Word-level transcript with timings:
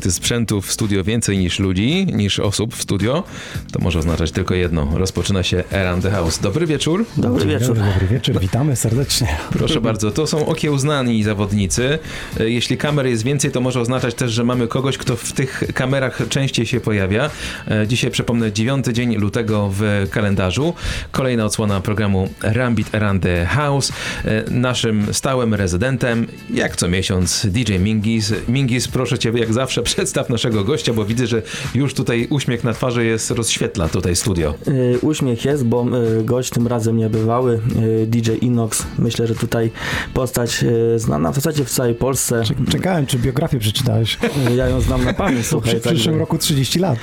Gdy 0.00 0.12
sprzętu 0.12 0.60
w 0.60 0.72
studio 0.72 1.04
więcej 1.04 1.38
niż 1.38 1.58
ludzi, 1.58 2.06
niż 2.12 2.38
osób 2.38 2.74
w 2.74 2.82
studio, 2.82 3.24
to 3.72 3.78
może 3.78 3.98
oznaczać 3.98 4.30
tylko 4.32 4.54
jedno. 4.54 4.88
Rozpoczyna 4.98 5.42
się 5.42 5.64
Around 5.72 6.02
the 6.02 6.10
House. 6.10 6.38
Dobry 6.38 6.66
wieczór. 6.66 7.04
Dobry 7.16 7.46
wieczór. 7.46 7.66
Dobry, 7.76 7.82
dobry 7.92 8.06
wieczór, 8.06 8.40
witamy 8.40 8.76
serdecznie. 8.76 9.28
Proszę 9.52 9.80
bardzo, 9.80 10.10
to 10.10 10.26
są 10.26 10.46
okiełznani 10.46 11.22
zawodnicy. 11.22 11.98
E, 12.40 12.50
Jeśli 12.50 12.76
kamer 12.76 13.06
jest 13.06 13.24
więcej, 13.24 13.50
to 13.50 13.60
może 13.60 13.80
oznaczać 13.80 14.14
też, 14.14 14.32
że 14.32 14.44
mamy 14.44 14.68
kogoś, 14.68 14.98
kto 14.98 15.16
w 15.16 15.32
tych 15.32 15.62
kamerach 15.74 16.22
częściej 16.28 16.66
się 16.66 16.80
pojawia. 16.80 17.30
E, 17.68 17.86
Dzisiaj 17.88 18.10
przypomnę, 18.10 18.52
9 18.52 18.86
dzień 18.92 19.16
lutego 19.16 19.70
w 19.74 20.06
kalendarzu. 20.10 20.74
Kolejna 21.12 21.44
odsłona 21.44 21.80
programu 21.80 22.28
Rambit 22.42 22.94
Around 22.94 23.22
the 23.22 23.46
House. 23.46 23.92
E, 24.24 24.50
Naszym 24.50 25.14
stałym 25.14 25.54
rezydentem, 25.54 26.26
jak 26.54 26.76
co 26.76 26.88
miesiąc, 26.88 27.46
DJ 27.50 27.72
Mingis. 27.78 28.32
Mingis, 28.48 28.88
proszę 28.88 29.18
cię, 29.18 29.32
jak 29.34 29.52
zawsze, 29.52 29.82
przedstaw 29.94 30.30
naszego 30.30 30.64
gościa, 30.64 30.92
bo 30.92 31.04
widzę, 31.04 31.26
że 31.26 31.42
już 31.74 31.94
tutaj 31.94 32.26
uśmiech 32.30 32.64
na 32.64 32.72
twarzy 32.72 33.04
jest, 33.04 33.30
rozświetla 33.30 33.88
tutaj 33.88 34.16
studio. 34.16 34.54
Y, 34.68 34.98
Uśmiech 35.02 35.44
jest, 35.44 35.64
bo 35.64 35.86
y, 36.20 36.24
gość 36.24 36.50
tym 36.50 36.66
razem 36.66 36.96
niebywały, 36.96 37.60
y, 38.02 38.06
DJ 38.06 38.30
Inox. 38.40 38.82
Myślę, 38.98 39.26
że 39.26 39.34
tutaj 39.34 39.70
postać 40.14 40.64
y, 40.94 40.98
znana 40.98 41.32
w 41.32 41.34
zasadzie 41.34 41.64
w 41.64 41.70
całej 41.70 41.94
Polsce. 41.94 42.42
Czekałem, 42.70 43.06
czy 43.06 43.18
biografię 43.18 43.58
przeczytałeś. 43.58 44.18
Y, 44.50 44.54
Ja 44.54 44.66
ją 44.68 44.80
znam 44.80 45.04
na 45.04 45.14
pamięć, 45.14 45.46
słuchaj. 45.46 45.70
przyszłym 45.80 45.96
także- 45.96 46.18
roku 46.18 46.38
30 46.38 46.78
lat. 46.78 46.98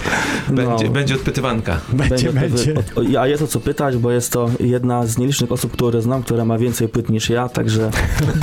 Będzie, 0.50 0.86
no, 0.86 0.92
będzie 0.92 1.16
odpytywanka. 1.16 1.80
Będzie, 1.94 2.34
będzie. 2.34 2.74
o- 3.16 3.20
A 3.22 3.28
jest 3.28 3.44
o 3.44 3.48
co 3.48 3.60
pytać, 3.60 3.98
bo 3.98 4.12
jest 4.12 4.32
to 4.32 4.50
jedna 4.60 5.06
z 5.08 5.18
nielicznych 5.18 5.52
osób, 5.52 5.72
które 5.72 6.02
znam, 6.02 6.24
która 6.24 6.46
ma 6.46 6.58
więcej 6.58 6.88
płyt 6.88 7.10
niż 7.10 7.30
ja, 7.30 7.50
także 7.50 7.92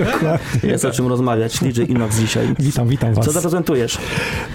jest 0.62 0.84
o 0.84 0.90
czym 0.90 1.06
rozmawiać. 1.06 1.58
DJ 1.58 1.82
Inox 1.88 2.18
dzisiaj. 2.18 2.54
Witam, 2.58 2.88
witam 2.88 3.14
was. 3.14 3.24
Co 3.24 3.32
zaprezentujesz? 3.32 3.98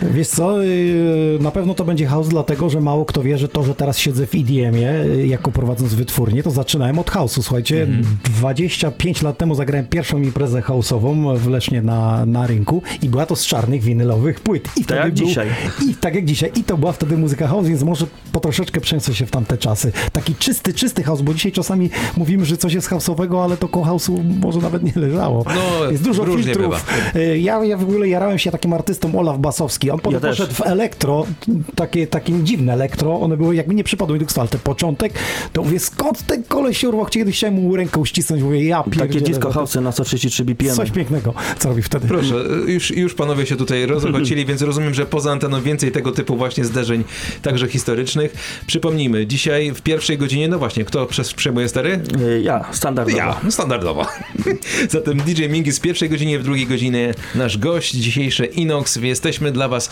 Wiesz 0.02 0.28
co, 0.28 0.62
yy, 0.62 1.38
na 1.42 1.52
pewno 1.52 1.74
to 1.74 1.86
będzie 1.86 2.06
house, 2.06 2.28
dlatego 2.30 2.70
że 2.70 2.82
mało 2.82 3.06
kto 3.06 3.24
wie, 3.24 3.38
że 3.38 3.48
to, 3.48 3.64
że 3.64 3.76
teraz 3.76 3.98
siedzę 3.98 4.28
w 4.28 4.36
EDM-ie, 4.36 4.92
yy, 5.18 5.28
jako 5.28 5.52
prowadząc 5.52 5.94
wytwórnię, 5.94 6.44
to 6.44 6.52
zaczynałem 6.52 7.00
od 7.00 7.12
house'u. 7.12 7.42
Słuchajcie, 7.42 7.82
Mhm. 7.82 8.18
25 8.24 9.22
lat 9.22 9.38
temu 9.38 9.56
zagrałem 9.56 9.86
pierwszą 9.88 10.22
imprezę 10.22 10.62
house'ową 10.62 11.38
w 11.38 11.48
Lesznie 11.48 11.82
na, 11.82 12.26
na 12.26 12.48
rynku 12.48 12.82
i 13.02 13.10
była 13.10 13.26
to 13.26 13.36
z 13.36 13.46
czarnych 13.46 13.84
winylowych 13.84 14.40
płyt. 14.40 14.70
I 14.78 14.84
wtedy 14.84 15.00
jak 15.00 15.14
był, 15.14 15.28
dzisiaj. 15.28 15.48
I 15.90 15.94
tak 15.96 16.16
jak 16.16 16.26
dzisiaj. 16.26 16.52
I 16.56 16.64
to 16.64 16.78
była 16.78 16.92
wtedy 16.92 17.18
muzyka 17.18 17.48
house, 17.48 17.68
więc 17.68 17.84
może 17.84 18.06
po 18.32 18.40
troszeczkę 18.40 18.82
przeniosę 18.82 19.16
się 19.16 19.26
w 19.26 19.32
tamte 19.32 19.58
czasy. 19.58 19.92
Taki 20.12 20.36
czysty, 20.36 20.74
czysty 20.74 21.04
house, 21.04 21.22
bo 21.22 21.34
dzisiaj 21.34 21.52
czasami 21.52 21.90
mówimy, 22.18 22.46
że 22.46 22.58
coś 22.58 22.74
jest 22.74 22.90
house'owego, 22.90 23.44
ale 23.44 23.58
to 23.58 23.68
koło 23.68 23.86
house'u 23.86 24.20
może 24.42 24.60
nawet 24.60 24.84
nie 24.84 25.02
leżało. 25.02 25.46
No, 25.56 25.92
jest 25.92 26.04
dużo 26.04 26.26
filtrów. 26.26 26.86
Y, 27.16 27.40
Ja, 27.40 27.64
ja 27.66 27.78
w 27.78 27.84
ogóle 27.84 28.08
jarałem 28.10 28.40
się 28.40 28.52
takim 28.52 28.74
artystą 28.74 29.20
Olaf 29.20 29.38
Basowski. 29.70 29.92
On 29.92 30.00
potem 30.00 30.14
Ja 30.14 30.20
też. 30.20 30.38
poszedł 30.38 30.54
w 30.56 30.62
elektro, 30.62 31.26
takie, 31.76 32.08
takie 32.08 32.34
dziwne 32.44 32.74
elektro. 32.74 33.20
One 33.22 33.38
były, 33.38 33.56
jakby 33.56 33.76
nie 33.76 33.84
przypadło 33.84 34.14
mi 34.14 34.20
do 34.20 34.26
gustu, 34.26 34.40
ale 34.42 34.50
ten 34.50 34.60
początek, 34.62 35.14
to 35.54 35.64
mówię, 35.64 35.80
skąd 35.80 36.26
ten 36.28 36.44
koleś 36.44 36.78
się 36.78 36.90
urwał? 36.90 37.06
Kiedyś 37.06 37.36
chciałem 37.38 37.56
mu 37.56 37.76
rękę 37.76 38.00
uścisnąć, 38.00 38.44
mówię, 38.44 38.66
ja 38.66 38.84
Takie 38.84 38.98
pierdzielę, 38.98 39.26
disco 39.26 39.48
to- 39.48 39.54
house 39.54 39.76
na 39.76 39.92
133 39.92 40.46
BPM. 40.46 40.76
Coś 40.76 40.92
pięknego, 40.92 41.34
co 41.60 41.70
robi 41.70 41.82
wtedy. 41.82 42.08
Proszę, 42.08 42.36
już, 42.68 42.92
już 42.92 43.14
panowie 43.14 43.46
się 43.46 43.56
tutaj 43.56 43.86
rozochocili, 43.86 44.46
więc 44.46 44.62
rozumiem, 44.62 44.94
że 44.94 45.06
poza 45.06 45.32
anteną 45.32 45.62
więcej 45.62 45.92
tego 45.92 46.12
typu 46.12 46.36
właśnie 46.36 46.66
zdarzeń, 46.66 47.04
także 47.42 47.68
historycznych. 47.68 48.34
Przypomnijmy, 48.68 49.28
dzisiaj 49.28 49.72
w 49.72 49.82
pierwszej 49.82 50.18
godzinie, 50.18 50.48
no 50.48 50.60
właśnie, 50.60 50.86
kto 50.86 51.06
przez 51.06 51.34
przejmuje 51.34 51.70
stery? 51.70 52.00
Y, 52.22 52.42
Ja, 52.42 52.66
standardowo. 52.72 53.18
Ja, 53.18 53.36
standardowo. 53.50 54.06
Zatem 54.90 55.18
DJ 55.18 55.44
Mingi 55.50 55.72
w 55.72 55.82
pierwszej 55.82 56.10
godzinie, 56.10 56.40
w 56.40 56.44
drugiej 56.44 56.68
godzinie 56.68 57.14
nasz 57.36 57.58
gość 57.58 57.92
dzisiejszy 57.94 58.46
Inox. 58.46 58.96
Jesteśmy 58.96 59.52
dla 59.60 59.68
was 59.68 59.90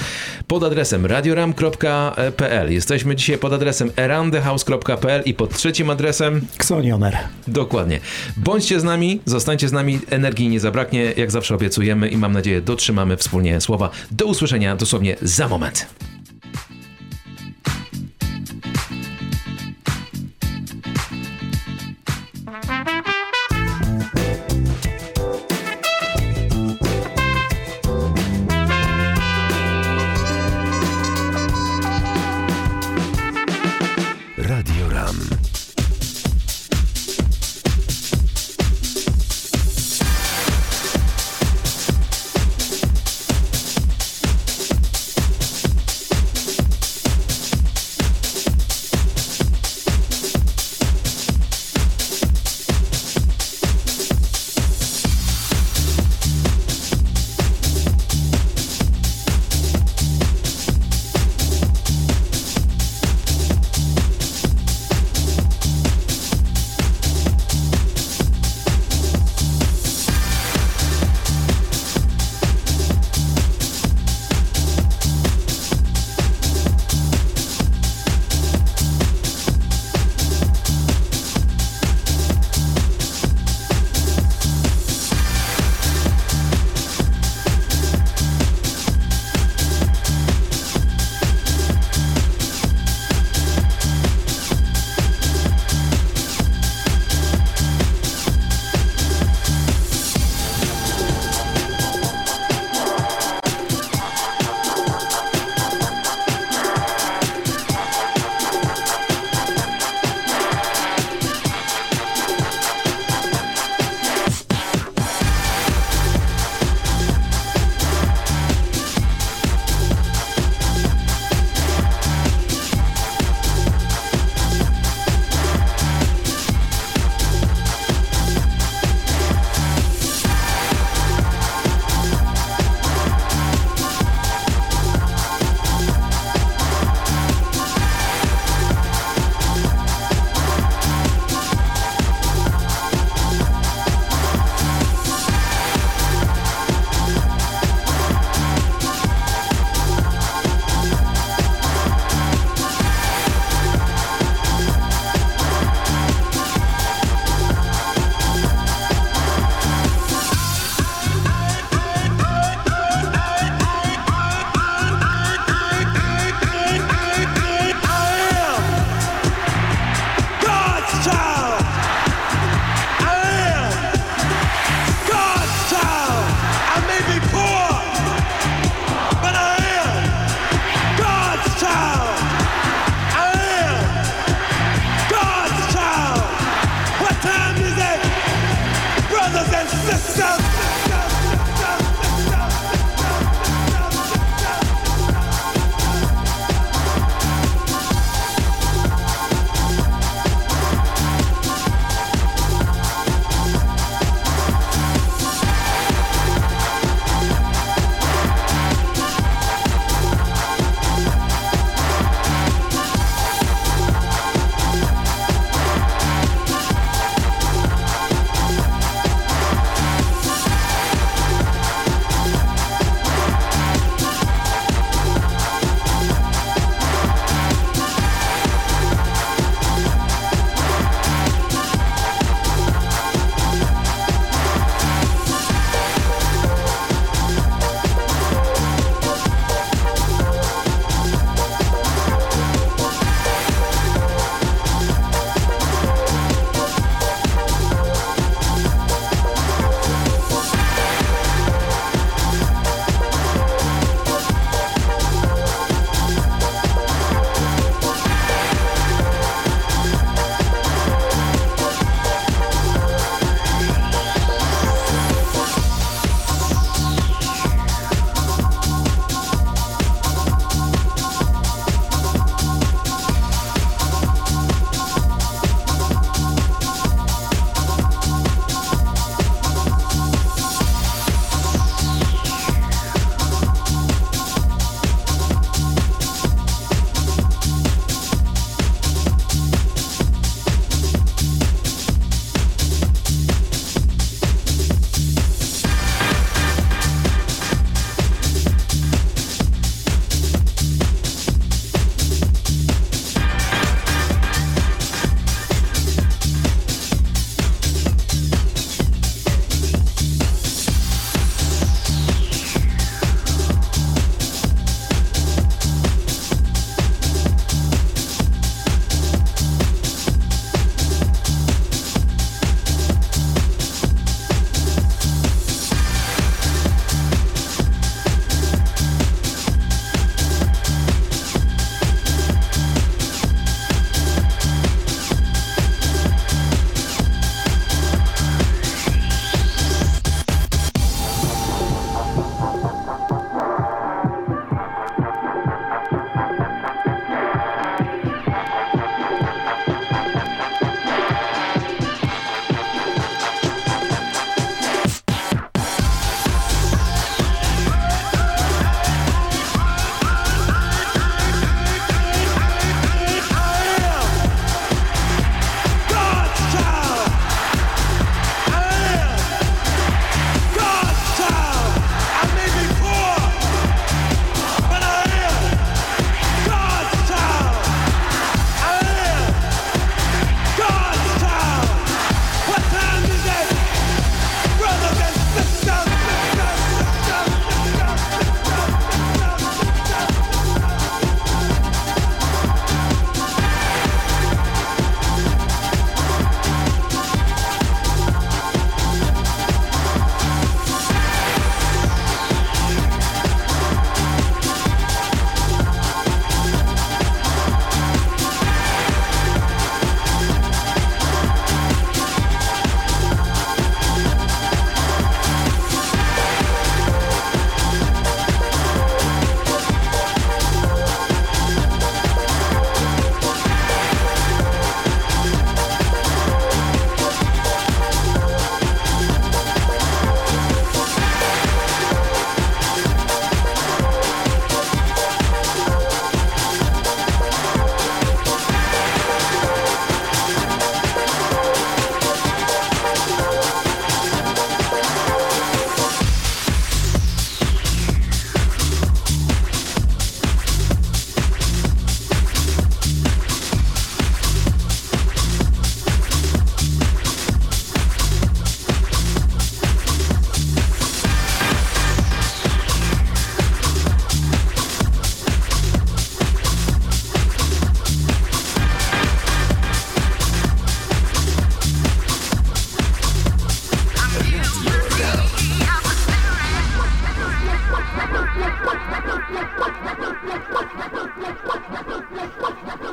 pod 0.47 0.63
adresem 0.63 1.05
radioram.pl. 1.05 2.71
Jesteśmy 2.71 3.15
dzisiaj 3.15 3.37
pod 3.37 3.53
adresem 3.53 3.91
aroundthehouse.pl 3.95 5.21
i 5.25 5.33
pod 5.33 5.53
trzecim 5.57 5.89
adresem 5.89 6.41
Xonioner. 6.55 7.17
Dokładnie. 7.47 7.99
Bądźcie 8.37 8.79
z 8.79 8.83
nami, 8.83 9.19
zostańcie 9.25 9.67
z 9.67 9.71
nami, 9.71 9.99
energii 10.09 10.49
nie 10.49 10.59
zabraknie, 10.59 11.13
jak 11.17 11.31
zawsze 11.31 11.55
obiecujemy 11.55 12.09
i 12.09 12.17
mam 12.17 12.31
nadzieję 12.31 12.61
dotrzymamy 12.61 13.17
wspólnie 13.17 13.61
słowa. 13.61 13.89
Do 14.11 14.25
usłyszenia 14.25 14.75
dosłownie 14.75 15.15
za 15.21 15.47
moment. 15.47 15.87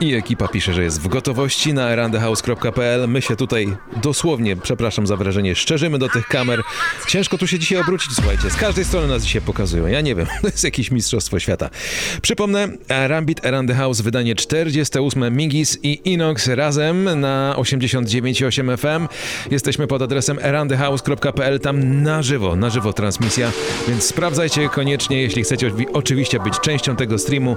I 0.05 0.15
ekipa 0.15 0.49
pisze, 0.49 0.75
że 0.75 0.83
jest 0.83 1.03
w 1.03 1.09
gotowości 1.09 1.75
na 1.75 1.87
arandehouse.pl. 1.87 3.09
My 3.09 3.23
się 3.23 3.37
tutaj 3.37 3.77
dosłownie, 4.03 4.57
przepraszam 4.57 5.07
za 5.07 5.17
wrażenie, 5.17 5.55
szczerzymy 5.55 5.99
do 5.99 6.09
tych 6.09 6.27
kamer. 6.27 6.63
Ciężko 7.15 7.39
tu 7.39 7.47
się 7.47 7.59
dzisiaj 7.59 7.79
obrócić, 7.79 8.13
słuchajcie. 8.15 8.51
Z 8.51 8.57
każdej 8.57 8.85
strony 8.85 9.09
nas 9.09 9.23
dzisiaj 9.23 9.43
pokazują. 9.43 9.87
Ja 9.87 10.01
nie 10.01 10.15
wiem, 10.15 10.27
to 10.43 10.47
jest 10.47 10.65
jakieś 10.65 10.91
mistrzostwo 10.91 11.41
świata. 11.41 11.71
Przypomnę, 12.23 12.69
Rambit 12.89 13.47
Around 13.47 13.71
the 13.71 13.75
House, 13.75 14.01
wydanie 14.01 14.35
48 14.35 15.37
Mingis 15.37 15.79
i 15.83 16.01
Inox 16.05 16.49
razem 16.49 17.21
na 17.21 17.55
89,8 17.59 18.77
FM. 18.77 19.15
Jesteśmy 19.51 19.87
pod 19.87 20.03
adresem 20.03 20.39
aroundthehouse.pl, 20.43 21.61
tam 21.61 22.03
na 22.03 22.23
żywo, 22.23 22.57
na 22.57 22.71
żywo 22.71 22.93
transmisja, 22.93 23.53
więc 23.89 24.05
sprawdzajcie 24.05 24.69
koniecznie, 24.69 25.23
jeśli 25.23 25.43
chcecie 25.43 25.71
oczywiście 25.93 26.41
być 26.41 26.61
częścią 26.61 26.97
tego 26.97 27.19
streamu. 27.19 27.57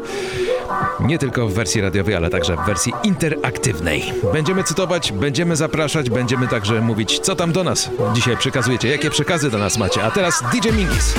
Nie 0.99 1.17
tylko 1.17 1.47
w 1.47 1.53
wersji 1.53 1.81
radiowej, 1.81 2.15
ale 2.15 2.29
także 2.29 2.55
w 2.55 2.65
wersji 2.65 2.93
interaktywnej. 3.03 4.03
Będziemy 4.33 4.63
cytować, 4.63 5.11
będziemy 5.11 5.55
zapraszać, 5.55 6.09
będziemy 6.09 6.47
także 6.47 6.81
mówić, 6.81 7.19
co 7.19 7.35
tam 7.35 7.51
do 7.51 7.63
nas 7.63 7.89
dzisiaj 8.13 8.37
przekazujecie, 8.37 8.87
jakie 8.87 9.09
przekazy 9.09 9.46
do 9.49 9.57
nas 9.57 9.77
macie. 9.77 10.03
A 10.03 10.11
teraz 10.11 10.43
DJ 10.51 10.71
Mingis. 10.71 11.13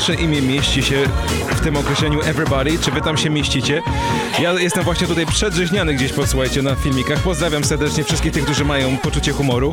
Wasze 0.00 0.14
imię 0.14 0.42
mieści 0.42 0.82
się 0.82 1.04
w 1.56 1.60
tym 1.60 1.76
określeniu 1.76 2.20
everybody? 2.20 2.78
Czy 2.78 2.90
wy 2.90 3.00
tam 3.00 3.16
się 3.16 3.30
mieścicie? 3.30 3.82
Ja 4.38 4.52
jestem 4.52 4.84
właśnie 4.84 5.06
tutaj 5.06 5.26
przedrzeźniany 5.26 5.94
gdzieś, 5.94 6.12
posłuchajcie, 6.12 6.62
na 6.62 6.74
filmikach. 6.74 7.18
Pozdrawiam 7.18 7.64
serdecznie 7.64 8.04
wszystkich 8.04 8.32
tych, 8.32 8.44
którzy 8.44 8.64
mają 8.64 8.98
poczucie 8.98 9.32
humoru. 9.32 9.72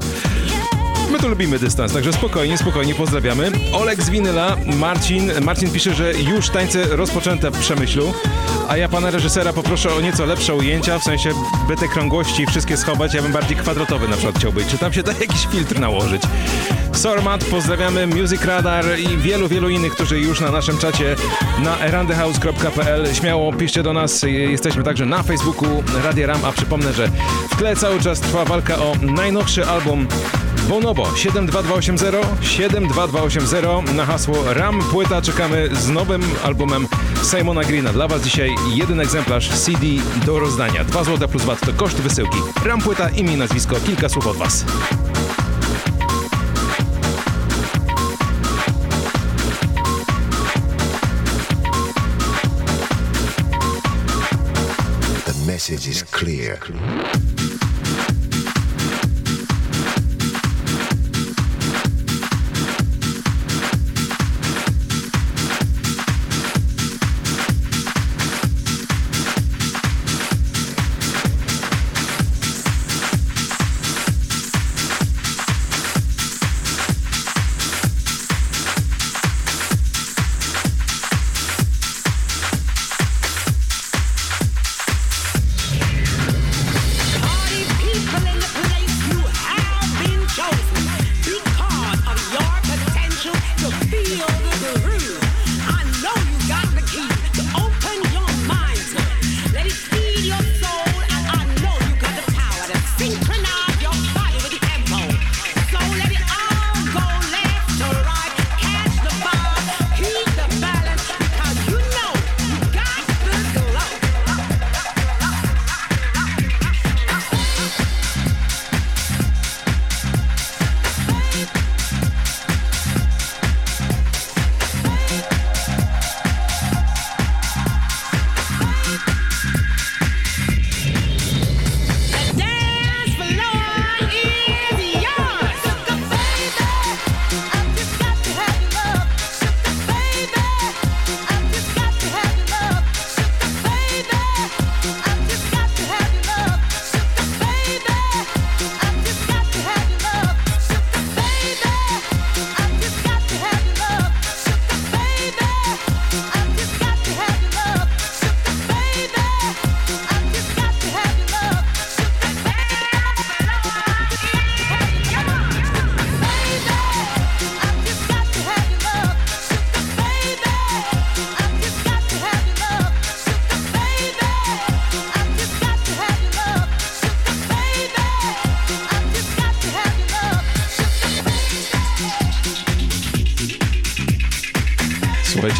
My 1.11 1.19
tu 1.19 1.27
lubimy 1.27 1.59
dystans, 1.59 1.93
także 1.93 2.13
spokojnie, 2.13 2.57
spokojnie 2.57 2.95
pozdrawiamy. 2.95 3.51
Olek 3.73 4.03
z 4.03 4.09
Winyla, 4.09 4.57
Marcin. 4.65 5.31
Marcin 5.41 5.71
pisze, 5.71 5.93
że 5.93 6.13
już 6.13 6.49
tańce 6.49 6.83
rozpoczęte 6.83 7.51
w 7.51 7.59
Przemyślu, 7.59 8.13
a 8.67 8.77
ja 8.77 8.89
pana 8.89 9.11
reżysera 9.11 9.53
poproszę 9.53 9.93
o 9.93 10.01
nieco 10.01 10.25
lepsze 10.25 10.55
ujęcia, 10.55 10.99
w 10.99 11.03
sensie 11.03 11.29
by 11.67 11.75
te 11.75 11.87
krągłości 11.87 12.45
wszystkie 12.45 12.77
schować, 12.77 13.13
ja 13.13 13.21
bym 13.21 13.31
bardziej 13.31 13.57
kwadratowy 13.57 14.07
na 14.07 14.13
przykład 14.13 14.35
chciał 14.35 14.53
być. 14.53 14.67
Czy 14.67 14.77
tam 14.77 14.93
się 14.93 15.03
da 15.03 15.11
jakiś 15.21 15.47
filtr 15.51 15.79
nałożyć? 15.79 16.21
Sormat, 16.97 17.43
pozdrawiamy 17.43 18.07
Music 18.07 18.45
Radar 18.45 18.85
i 18.99 19.17
wielu, 19.17 19.47
wielu 19.47 19.69
innych, 19.69 19.93
którzy 19.93 20.19
już 20.19 20.39
na 20.39 20.51
naszym 20.51 20.77
czacie 20.77 21.15
na 21.63 21.79
erandehouse.pl. 21.79 23.15
Śmiało 23.15 23.53
piszcie 23.53 23.83
do 23.83 23.93
nas, 23.93 24.23
jesteśmy 24.23 24.83
także 24.83 25.05
na 25.05 25.23
Facebooku 25.23 25.83
Radia 26.03 26.27
Ram, 26.27 26.45
a 26.45 26.51
przypomnę, 26.51 26.93
że 26.93 27.07
w 27.51 27.55
tle 27.55 27.75
cały 27.75 27.99
czas 27.99 28.19
trwa 28.19 28.45
walka 28.45 28.77
o 28.77 28.93
najnowszy 29.01 29.65
album 29.65 30.07
Bonobo 30.69 31.15
72280 31.15 32.41
72280 32.41 33.93
na 33.93 34.05
hasło 34.05 34.53
RAM 34.53 34.79
Płyta 34.79 35.21
czekamy 35.21 35.69
z 35.71 35.89
nowym 35.89 36.21
albumem 36.43 36.87
Simona 37.23 37.63
Greena. 37.63 37.93
Dla 37.93 38.07
Was 38.07 38.21
dzisiaj 38.21 38.55
jeden 38.73 38.99
egzemplarz 38.99 39.49
CD 39.49 39.85
do 40.25 40.39
rozdania. 40.39 40.83
2 40.83 41.03
zł 41.03 41.27
plus 41.27 41.43
VAT 41.43 41.59
to 41.59 41.73
koszt 41.73 41.97
wysyłki. 41.97 42.37
RAM 42.65 42.81
Płyta, 42.81 43.09
imię 43.09 43.37
nazwisko, 43.37 43.75
kilka 43.85 44.09
słów 44.09 44.27
od 44.27 44.37
Was. 44.37 44.65
Message 55.77 55.91
is 55.91 56.01
clear. 56.01 57.36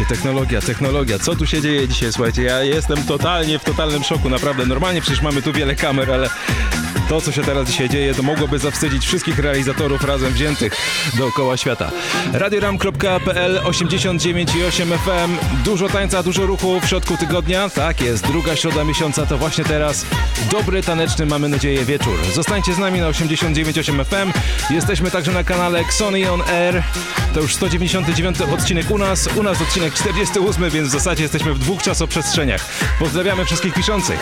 Technologia, 0.08 0.60
technologia. 0.60 1.18
Co 1.18 1.36
tu 1.36 1.46
się 1.46 1.62
dzieje 1.62 1.88
dzisiaj? 1.88 2.12
Słuchajcie, 2.12 2.42
ja 2.42 2.62
jestem 2.62 3.04
totalnie 3.04 3.58
w 3.58 3.64
totalnym 3.64 4.04
szoku, 4.04 4.30
naprawdę. 4.30 4.66
Normalnie 4.66 5.00
przecież 5.00 5.22
mamy 5.22 5.42
tu 5.42 5.52
wiele 5.52 5.74
kamer, 5.74 6.12
ale 6.12 6.30
to, 7.08 7.20
co 7.20 7.32
się 7.32 7.42
teraz 7.42 7.68
dzisiaj 7.68 7.88
dzieje, 7.88 8.14
to 8.14 8.22
mogłoby 8.22 8.58
zawstydzić 8.58 9.06
wszystkich 9.06 9.38
realizatorów 9.38 10.04
razem 10.04 10.32
wziętych 10.32 10.76
dookoła 11.18 11.56
świata. 11.56 11.90
Radioram.pl 12.32 13.60
89,8 13.64 14.98
FM. 14.98 15.62
Dużo 15.64 15.88
tańca, 15.88 16.22
dużo 16.22 16.46
ruchu 16.46 16.80
w 16.80 16.86
środku 16.86 17.16
tygodnia. 17.16 17.68
Tak 17.68 18.00
jest, 18.00 18.26
druga 18.26 18.56
środa 18.56 18.84
miesiąca 18.84 19.26
to 19.26 19.38
właśnie 19.38 19.64
teraz. 19.64 20.06
Dobry, 20.50 20.82
taneczny, 20.82 21.26
mamy 21.26 21.48
nadzieję, 21.48 21.84
wieczór. 21.84 22.18
Zostańcie 22.34 22.74
z 22.74 22.78
nami 22.78 23.00
na 23.00 23.10
89,8 23.10 24.04
FM. 24.04 24.38
Jesteśmy 24.74 25.10
także 25.10 25.32
na 25.32 25.44
kanale 25.44 25.80
Xony 25.80 26.32
On 26.32 26.42
Air. 26.42 26.82
To 27.34 27.40
już 27.40 27.54
199 27.54 28.40
odcinek 28.40 28.90
u 28.90 28.98
nas, 28.98 29.28
u 29.36 29.42
nas 29.42 29.62
odcinek 29.62 29.94
48, 29.94 30.70
więc 30.70 30.88
w 30.88 30.92
zasadzie 30.92 31.22
jesteśmy 31.22 31.54
w 31.54 31.58
dwóch 31.58 31.82
czasoprzestrzeniach. 31.82 32.64
Pozdrawiamy 32.98 33.44
wszystkich 33.44 33.74
piszących. 33.74 34.20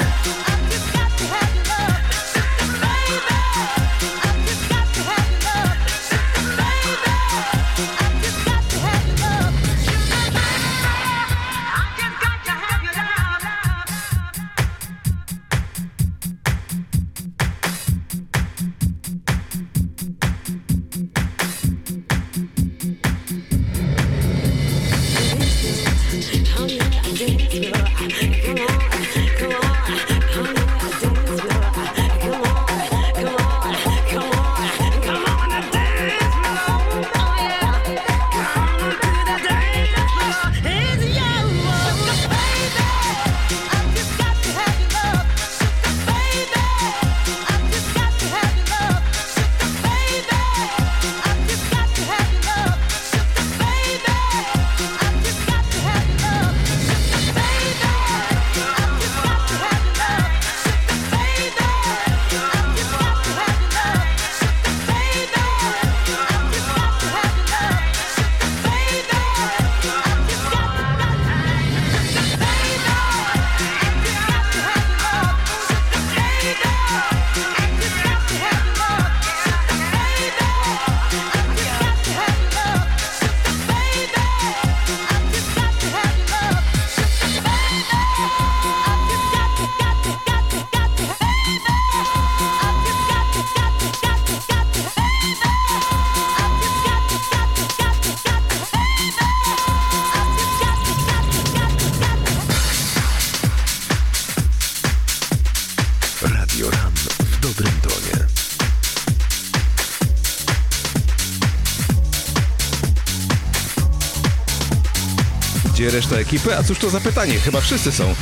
Reszta 116.06 116.20
ekipy? 116.20 116.56
A 116.56 116.62
cóż 116.62 116.78
to 116.78 116.90
za 116.90 117.00
pytanie? 117.00 117.34
Chyba 117.34 117.60
wszyscy 117.60 117.92
są. 117.92 118.14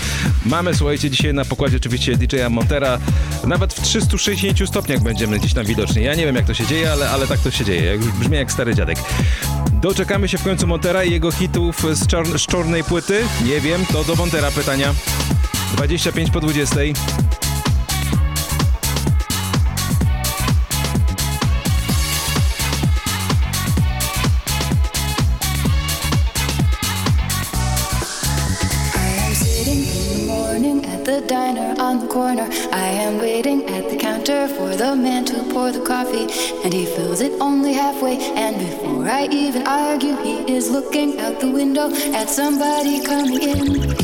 Mamy, 0.46 0.74
słuchajcie, 0.74 1.10
dzisiaj 1.10 1.34
na 1.34 1.44
pokładzie 1.44 1.76
oczywiście 1.76 2.16
DJ-a 2.16 2.50
Montera. 2.50 2.98
Nawet 3.46 3.74
w 3.74 3.80
360 3.82 4.68
stopniach 4.68 5.02
będziemy 5.02 5.38
gdzieś 5.38 5.54
tam 5.54 5.66
widoczni. 5.66 6.02
Ja 6.02 6.14
nie 6.14 6.24
wiem, 6.26 6.36
jak 6.36 6.46
to 6.46 6.54
się 6.54 6.66
dzieje, 6.66 6.92
ale, 6.92 7.10
ale 7.10 7.26
tak 7.26 7.40
to 7.40 7.50
się 7.50 7.64
dzieje. 7.64 7.98
Brzmi 8.20 8.36
jak 8.36 8.52
stary 8.52 8.74
dziadek. 8.74 8.98
Doczekamy 9.72 10.28
się 10.28 10.38
w 10.38 10.42
końcu 10.42 10.66
Montera 10.66 11.04
i 11.04 11.10
jego 11.10 11.32
hitów 11.32 11.76
z, 11.92 12.06
czor- 12.06 12.38
z 12.38 12.46
czarnej 12.46 12.84
płyty? 12.84 13.24
Nie 13.44 13.60
wiem, 13.60 13.86
to 13.86 14.04
do 14.04 14.14
Montera 14.14 14.50
pytania. 14.50 14.94
25 15.76 16.30
po 16.30 16.40
20. 16.40 16.76
Corner. 32.14 32.48
I 32.70 32.86
am 33.04 33.18
waiting 33.18 33.64
at 33.64 33.90
the 33.90 33.96
counter 33.96 34.46
for 34.46 34.76
the 34.76 34.94
man 34.94 35.24
to 35.24 35.42
pour 35.52 35.72
the 35.72 35.84
coffee, 35.84 36.26
and 36.62 36.72
he 36.72 36.86
fills 36.86 37.20
it 37.20 37.32
only 37.40 37.72
halfway. 37.72 38.16
And 38.36 38.56
before 38.56 39.08
I 39.08 39.26
even 39.32 39.66
argue, 39.66 40.16
he 40.18 40.36
is 40.56 40.70
looking 40.70 41.18
out 41.18 41.40
the 41.40 41.50
window 41.50 41.90
at 42.14 42.30
somebody 42.30 43.02
coming 43.02 43.42
in. 43.42 44.03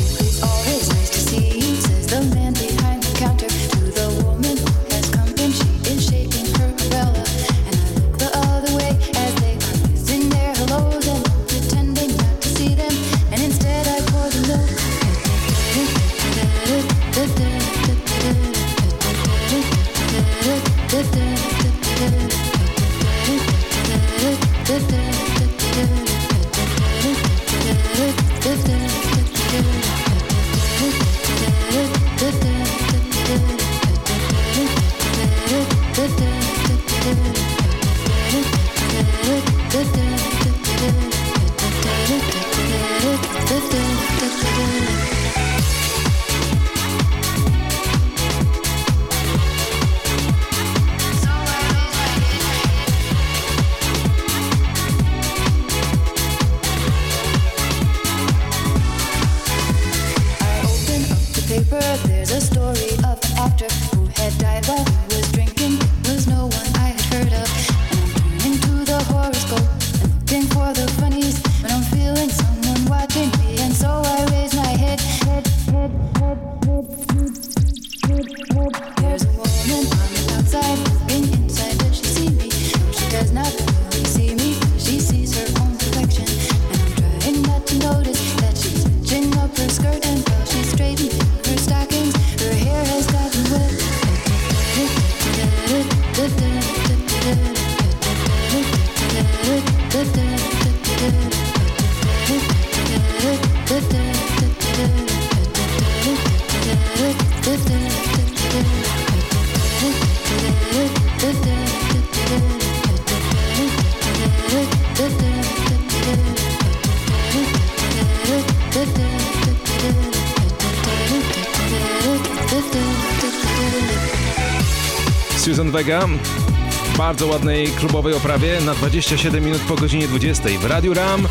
Bardzo 127.21 127.33
ładnej 127.33 127.67
klubowej 127.67 128.13
oprawie 128.13 128.61
na 128.61 128.73
27 128.73 129.45
minut 129.45 129.61
po 129.61 129.75
godzinie 129.75 130.07
20 130.07 130.43
w 130.59 130.65
Radiu 130.65 130.93
Ram, 130.93 131.27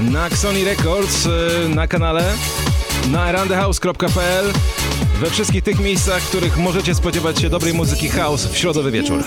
na 0.00 0.30
Sony 0.30 0.64
Records, 0.64 1.26
y, 1.26 1.68
na 1.68 1.86
kanale, 1.86 2.24
na 3.10 3.22
aroundthehouse.pl 3.22 4.52
we 5.20 5.30
wszystkich 5.30 5.64
tych 5.64 5.80
miejscach, 5.80 6.22
w 6.22 6.28
których 6.28 6.56
możecie 6.56 6.94
spodziewać 6.94 7.40
się 7.40 7.50
dobrej 7.50 7.74
muzyki 7.74 8.08
house 8.08 8.46
w 8.46 8.56
środowy 8.56 8.90
wieczór. 8.90 9.24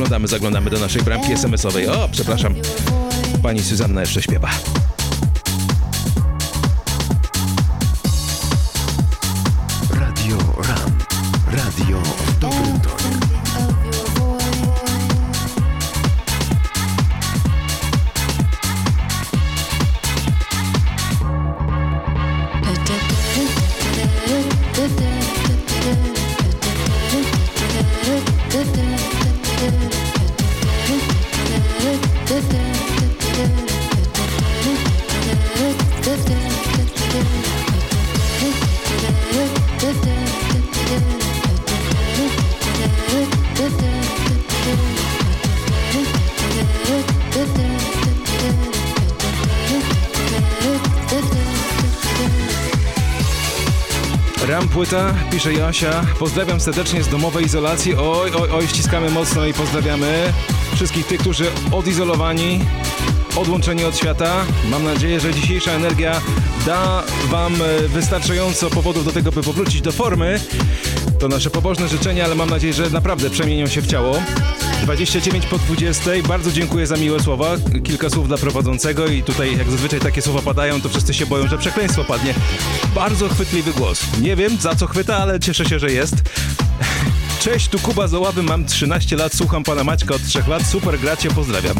Zaglądamy, 0.00 0.28
zaglądamy 0.28 0.70
do 0.70 0.78
naszej 0.78 1.02
bramki 1.02 1.32
SMS-owej. 1.32 1.88
O, 1.88 2.08
przepraszam, 2.12 2.54
pani 3.42 3.62
Suzanna 3.62 4.00
jeszcze 4.00 4.22
śpiewa. 4.22 4.50
Płyta, 54.80 55.14
pisze 55.30 55.52
Joasia. 55.52 56.04
Pozdrawiam 56.18 56.60
serdecznie 56.60 57.02
z 57.02 57.08
domowej 57.08 57.44
izolacji. 57.44 57.94
Oj, 57.94 58.30
oj, 58.40 58.50
oj, 58.52 58.68
ściskamy 58.68 59.10
mocno 59.10 59.46
i 59.46 59.54
pozdrawiamy 59.54 60.32
wszystkich 60.74 61.06
tych, 61.06 61.20
którzy 61.20 61.46
odizolowani, 61.72 62.60
odłączeni 63.36 63.84
od 63.84 63.96
świata. 63.96 64.44
Mam 64.70 64.84
nadzieję, 64.84 65.20
że 65.20 65.34
dzisiejsza 65.34 65.72
energia 65.72 66.20
da 66.66 67.02
Wam 67.28 67.54
e, 67.54 67.88
wystarczająco 67.88 68.70
powodów 68.70 69.04
do 69.04 69.12
tego, 69.12 69.32
by 69.32 69.42
powrócić 69.42 69.80
do 69.80 69.92
formy. 69.92 70.40
To 71.18 71.28
nasze 71.28 71.50
pobożne 71.50 71.88
życzenia, 71.88 72.24
ale 72.24 72.34
mam 72.34 72.50
nadzieję, 72.50 72.72
że 72.72 72.90
naprawdę 72.90 73.30
przemienią 73.30 73.66
się 73.66 73.82
w 73.82 73.86
ciało. 73.86 74.22
29 74.82 75.46
po 75.46 75.58
20. 75.58 76.10
Bardzo 76.28 76.52
dziękuję 76.52 76.86
za 76.86 76.96
miłe 76.96 77.20
słowa. 77.20 77.56
Kilka 77.84 78.10
słów 78.10 78.28
dla 78.28 78.38
prowadzącego 78.38 79.06
i 79.06 79.22
tutaj 79.22 79.58
jak 79.58 79.70
zazwyczaj 79.70 80.00
takie 80.00 80.22
słowa 80.22 80.42
padają, 80.42 80.80
to 80.80 80.88
wszyscy 80.88 81.14
się 81.14 81.26
boją, 81.26 81.48
że 81.48 81.58
przekleństwo 81.58 82.04
padnie. 82.04 82.34
Bardzo 82.94 83.28
chwytliwy 83.28 83.72
głos. 83.72 84.02
Nie 84.20 84.36
wiem 84.36 84.56
za 84.56 84.74
co 84.74 84.86
chwyta, 84.86 85.16
ale 85.16 85.40
cieszę 85.40 85.64
się, 85.64 85.78
że 85.78 85.92
jest. 85.92 86.14
Cześć, 87.40 87.68
tu 87.68 87.78
Kuba 87.78 88.08
z 88.08 88.42
mam 88.42 88.64
13 88.64 89.16
lat, 89.16 89.34
słucham 89.34 89.64
pana 89.64 89.84
Maćka 89.84 90.14
od 90.14 90.24
3 90.24 90.42
lat, 90.48 90.66
super 90.66 90.98
gracie, 90.98 91.30
pozdrawiam. 91.30 91.76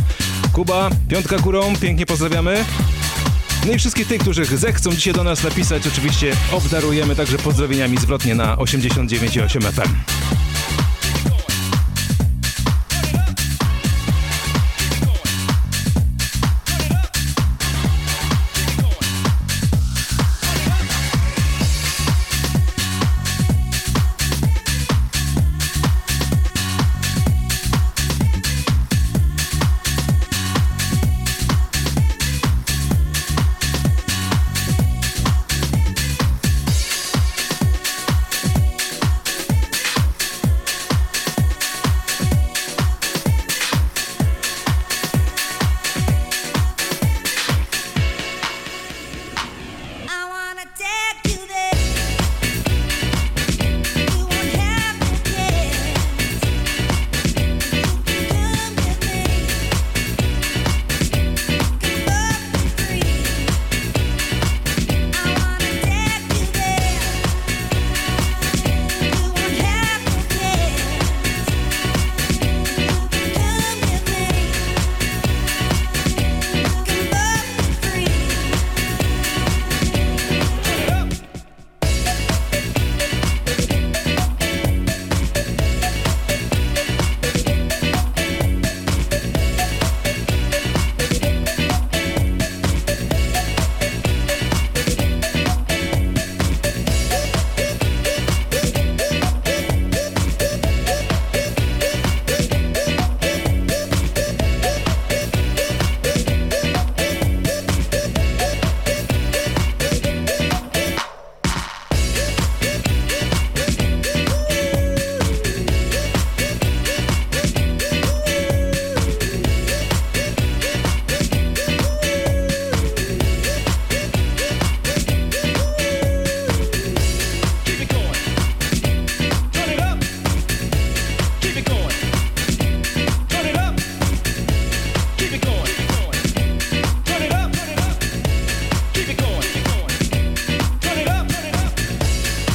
Kuba, 0.53 0.91
piątka 1.09 1.39
górą, 1.39 1.77
pięknie 1.81 2.07
pozdrawiamy. 2.07 2.65
No 3.67 3.73
i 3.73 3.79
wszystkich 3.79 4.07
tych, 4.07 4.21
którzy 4.21 4.45
zechcą 4.45 4.91
dzisiaj 4.91 5.13
do 5.13 5.25
nas 5.25 5.45
napisać, 5.45 5.87
oczywiście 5.87 6.33
obdarujemy 6.53 7.17
także 7.17 7.39
pozdrowieniami 7.39 7.99
zwrotnie 7.99 8.35
na 8.35 8.57
89,8 8.57 9.73
FM. 9.73 10.20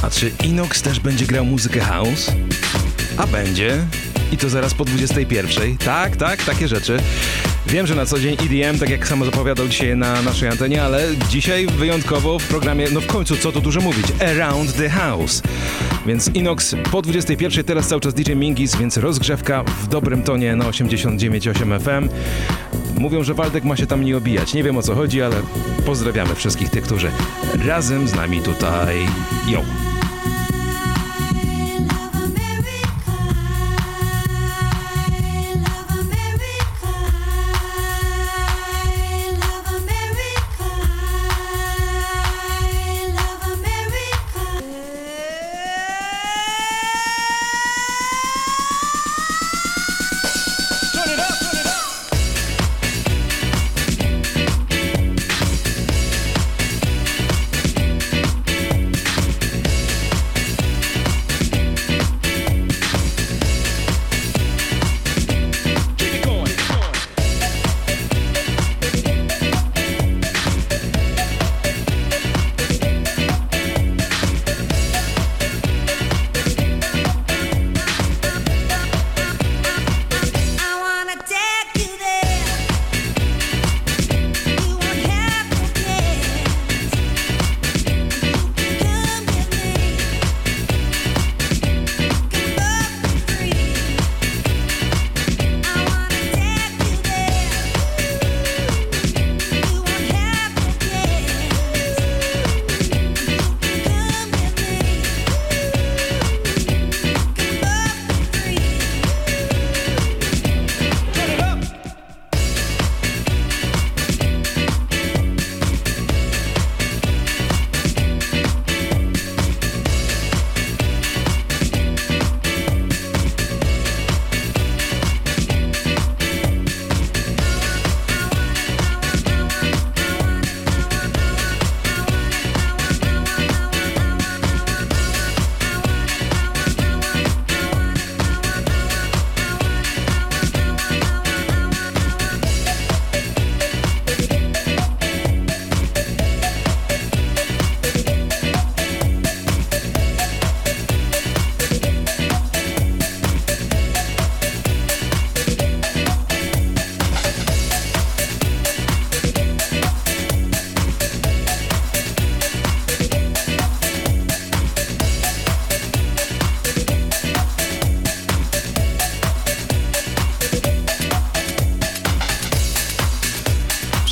A 0.06 0.10
czy 0.10 0.32
Inox 0.44 0.82
też 0.82 1.00
będzie 1.00 1.26
grał 1.26 1.46
muzykę 1.46 1.80
house? 1.80 2.32
A 3.18 3.28
będzie. 3.28 3.78
I 4.32 4.38
to 4.38 4.50
zaraz 4.50 4.74
po 4.74 4.86
21. 4.86 5.78
Tak, 5.78 6.16
tak, 6.16 6.44
takie 6.44 6.68
rzeczy. 6.68 6.98
Wiem, 7.68 7.88
że 7.88 7.96
na 7.96 8.06
co 8.06 8.20
dzień 8.20 8.34
EDM, 8.34 8.80
tak 8.80 8.90
jak 8.90 9.08
samo 9.08 9.26
zapowiadał 9.26 9.68
dzisiaj 9.68 9.98
na 9.98 10.22
naszej 10.22 10.50
antenie, 10.50 10.84
ale 10.84 11.04
dzisiaj 11.30 11.68
wyjątkowo 11.68 12.40
w 12.40 12.48
programie, 12.48 12.88
no 12.92 13.02
w 13.02 13.08
końcu 13.08 13.38
co 13.38 13.52
tu 13.52 13.62
dużo 13.62 13.82
mówić, 13.82 14.06
Around 14.22 14.76
the 14.76 14.90
House. 14.90 15.42
Więc 16.06 16.28
Inox 16.28 16.76
po 16.92 17.02
21, 17.02 17.64
teraz 17.64 17.88
cały 17.88 18.02
czas 18.02 18.14
DJ 18.14 18.34
Mingis, 18.34 18.76
więc 18.76 18.98
rozgrzewka 18.98 19.64
w 19.64 19.88
dobrym 19.88 20.24
tonie 20.24 20.56
na 20.56 20.66
89,8 20.66 21.80
FM. 21.80 22.10
Mówią, 23.00 23.24
że 23.24 23.34
Waldek 23.34 23.64
ma 23.64 23.78
się 23.78 23.88
tam 23.88 24.04
nie 24.04 24.18
obijać. 24.18 24.54
Nie 24.54 24.64
wiem 24.64 24.78
o 24.78 24.82
co 24.82 24.96
chodzi, 24.96 25.22
ale 25.22 25.36
pozdrawiamy 25.86 26.36
wszystkich 26.36 26.70
tych, 26.70 26.84
którzy 26.84 27.12
razem 27.66 28.08
z 28.08 28.16
nami 28.16 28.42
tutaj. 28.42 28.96
Yo! 29.48 29.85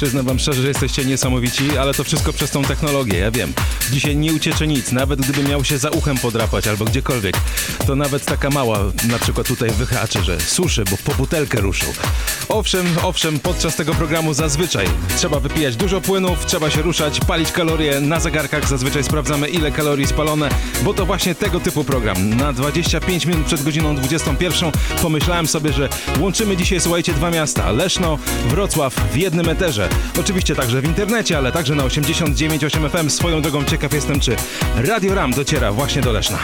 Przyznam 0.03 0.25
wam 0.25 0.39
szczerze, 0.39 0.61
że 0.61 0.67
jesteście 0.67 1.05
niesamowici, 1.05 1.77
ale 1.77 1.93
to 1.93 2.03
wszystko 2.03 2.33
przez 2.33 2.51
tą 2.51 2.63
technologię, 2.63 3.17
ja 3.19 3.31
wiem. 3.31 3.53
Dzisiaj 3.91 4.15
nie 4.15 4.33
uciecze 4.33 4.67
nic, 4.67 4.91
nawet 4.91 5.21
gdyby 5.21 5.49
miał 5.49 5.63
się 5.63 5.77
za 5.77 5.89
uchem 5.89 6.17
podrapać 6.17 6.67
albo 6.67 6.85
gdziekolwiek, 6.85 7.35
to 7.87 7.95
nawet 7.95 8.25
taka 8.25 8.49
mała, 8.49 8.79
na 9.09 9.19
przykład 9.19 9.47
tutaj 9.47 9.71
wyhaczy, 9.71 10.23
że 10.23 10.39
suszy, 10.39 10.83
bo 10.91 10.97
po 10.97 11.13
butelkę 11.13 11.61
ruszył. 11.61 11.93
Owszem, 12.53 12.85
owszem, 13.03 13.39
podczas 13.39 13.75
tego 13.75 13.93
programu 13.93 14.33
zazwyczaj 14.33 14.87
trzeba 15.17 15.39
wypijać 15.39 15.75
dużo 15.75 16.01
płynów, 16.01 16.45
trzeba 16.45 16.69
się 16.69 16.81
ruszać, 16.81 17.19
palić 17.19 17.51
kalorie. 17.51 17.99
Na 17.99 18.19
zegarkach 18.19 18.67
zazwyczaj 18.67 19.03
sprawdzamy 19.03 19.49
ile 19.49 19.71
kalorii 19.71 20.07
spalone, 20.07 20.49
bo 20.83 20.93
to 20.93 21.05
właśnie 21.05 21.35
tego 21.35 21.59
typu 21.59 21.83
program. 21.83 22.29
Na 22.29 22.53
25 22.53 23.25
minut 23.25 23.45
przed 23.45 23.63
godziną 23.63 23.95
21 23.95 24.71
pomyślałem 25.01 25.47
sobie, 25.47 25.73
że 25.73 25.89
łączymy 26.19 26.57
dzisiaj, 26.57 26.79
słuchajcie, 26.79 27.13
dwa 27.13 27.31
miasta. 27.31 27.71
Leszno, 27.71 28.17
Wrocław 28.47 28.93
w 28.93 29.15
jednym 29.15 29.49
eterze. 29.49 29.89
Oczywiście 30.19 30.55
także 30.55 30.81
w 30.81 30.85
internecie, 30.85 31.37
ale 31.37 31.51
także 31.51 31.75
na 31.75 31.83
89.8 31.83 32.89
FM. 32.89 33.09
Swoją 33.09 33.41
drogą 33.41 33.65
ciekaw 33.65 33.93
jestem, 33.93 34.19
czy 34.19 34.35
Radio 34.75 35.15
Ram 35.15 35.31
dociera 35.31 35.71
właśnie 35.71 36.01
do 36.01 36.11
Leszna. 36.11 36.39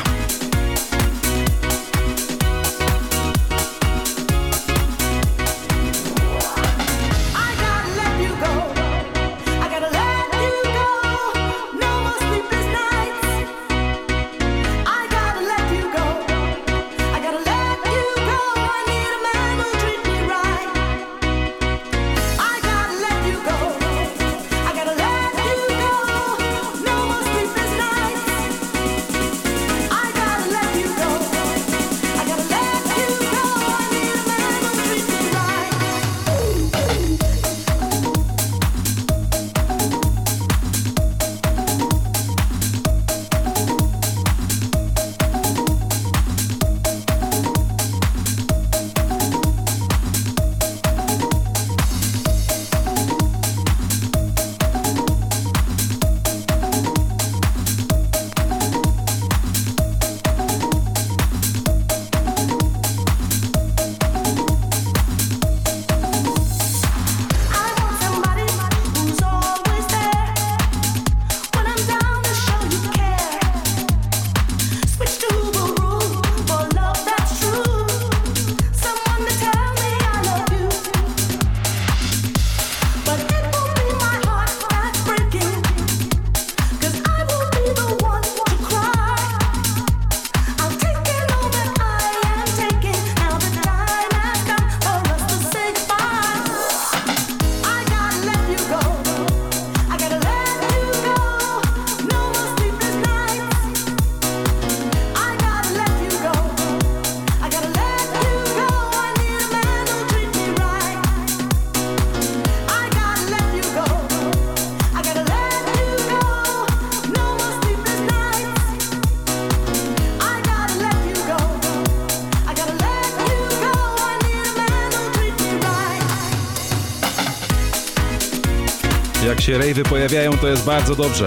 Się 129.49 129.57
rejwy 129.57 129.83
pojawiają, 129.83 130.37
to 130.37 130.47
jest 130.47 130.65
bardzo 130.65 130.95
dobrze. 130.95 131.25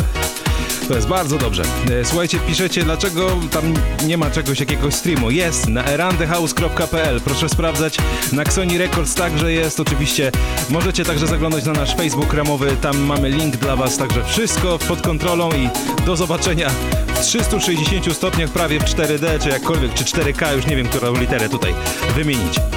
To 0.88 0.94
jest 0.94 1.08
bardzo 1.08 1.38
dobrze. 1.38 1.62
E, 1.90 2.04
Słuchajcie, 2.04 2.38
piszecie, 2.38 2.82
dlaczego 2.82 3.30
tam 3.50 3.74
nie 4.06 4.18
ma 4.18 4.30
czegoś, 4.30 4.60
jakiegoś 4.60 4.94
streamu. 4.94 5.30
Jest 5.30 5.68
na 5.68 5.84
erandehouse.pl. 5.84 7.20
Proszę 7.20 7.48
sprawdzać. 7.48 7.96
Na 8.32 8.42
Xoni 8.42 8.78
Records 8.78 9.14
także 9.14 9.52
jest. 9.52 9.80
Oczywiście 9.80 10.32
możecie 10.70 11.04
także 11.04 11.26
zaglądać 11.26 11.64
na 11.64 11.72
nasz 11.72 11.96
Facebook 11.96 12.34
ramowy. 12.34 12.76
Tam 12.80 12.98
mamy 12.98 13.30
link 13.30 13.56
dla 13.56 13.76
Was. 13.76 13.96
Także 13.96 14.24
wszystko 14.24 14.78
pod 14.78 15.02
kontrolą 15.02 15.50
i 15.50 15.68
do 16.06 16.16
zobaczenia 16.16 16.70
w 17.06 17.20
360 17.20 18.16
stopniach, 18.16 18.50
prawie 18.50 18.80
w 18.80 18.84
4D, 18.84 19.42
czy 19.42 19.48
jakkolwiek, 19.48 19.94
czy 19.94 20.04
4K, 20.04 20.56
już 20.56 20.66
nie 20.66 20.76
wiem, 20.76 20.88
którą 20.88 21.14
literę 21.14 21.48
tutaj 21.48 21.74
wymienić. 22.14 22.71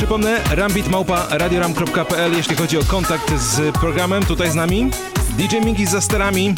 Przypomnę, 0.00 0.40
rambit 0.50 0.88
małpa 0.88 1.26
radioram.pl, 1.30 2.32
jeśli 2.32 2.56
chodzi 2.56 2.78
o 2.78 2.84
kontakt 2.84 3.38
z 3.38 3.78
programem 3.78 4.26
tutaj 4.26 4.50
z 4.50 4.54
nami. 4.54 4.90
DJ 5.30 5.56
Minki 5.64 5.86
za 5.86 6.00
sterami, 6.00 6.54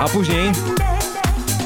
a 0.00 0.08
później, 0.08 0.52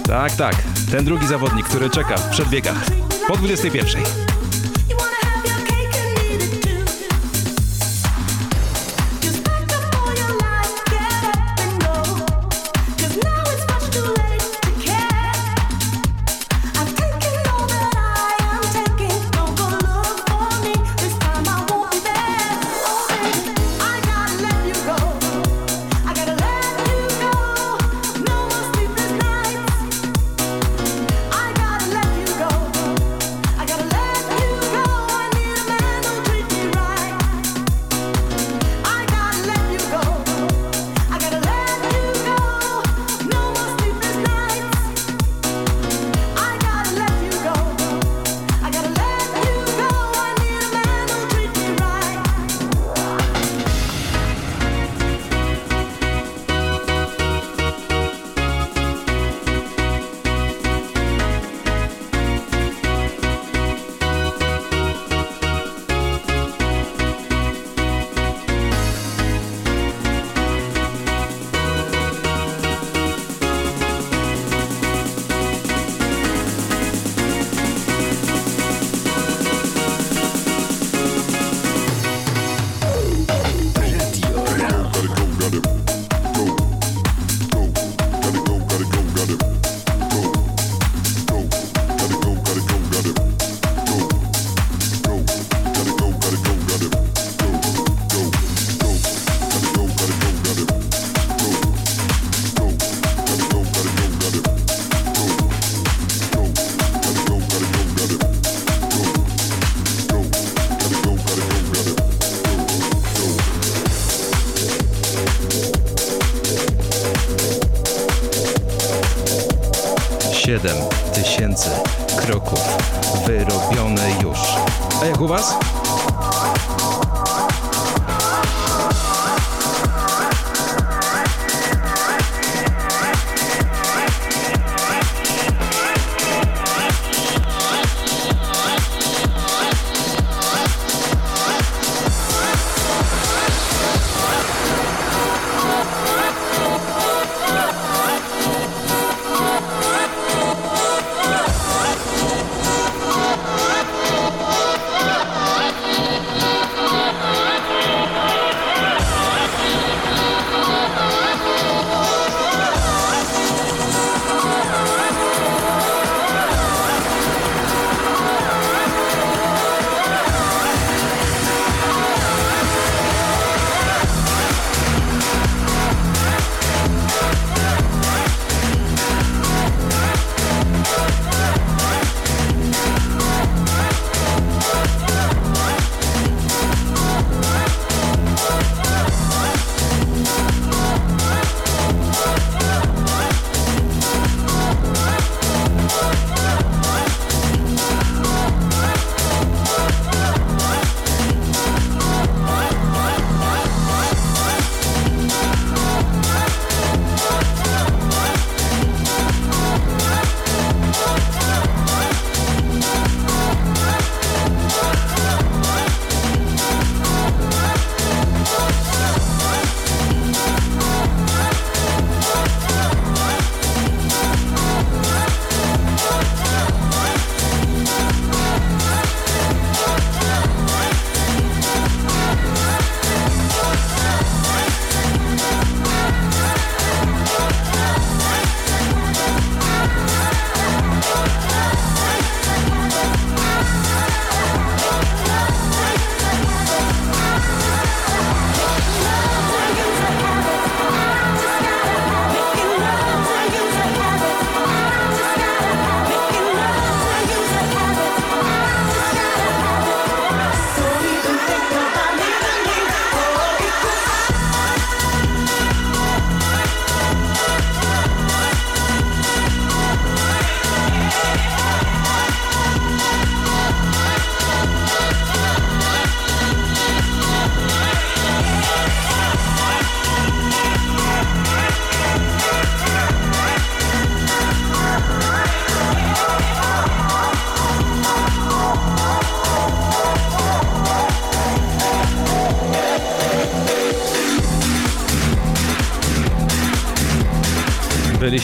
tak, 0.08 0.32
tak, 0.32 0.54
ten 0.90 1.04
drugi 1.04 1.26
zawodnik, 1.26 1.66
który 1.66 1.90
czeka 1.90 2.16
w 2.16 2.30
przedbiegach 2.30 2.86
po 3.28 3.36
21. 3.36 4.25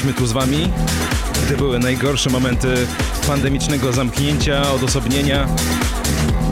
Byliśmy 0.03 0.21
tu 0.21 0.27
z 0.27 0.33
wami, 0.33 0.73
gdy 1.47 1.57
były 1.57 1.79
najgorsze 1.79 2.31
momenty 2.31 2.75
pandemicznego 3.27 3.93
zamknięcia, 3.93 4.73
odosobnienia, 4.73 5.49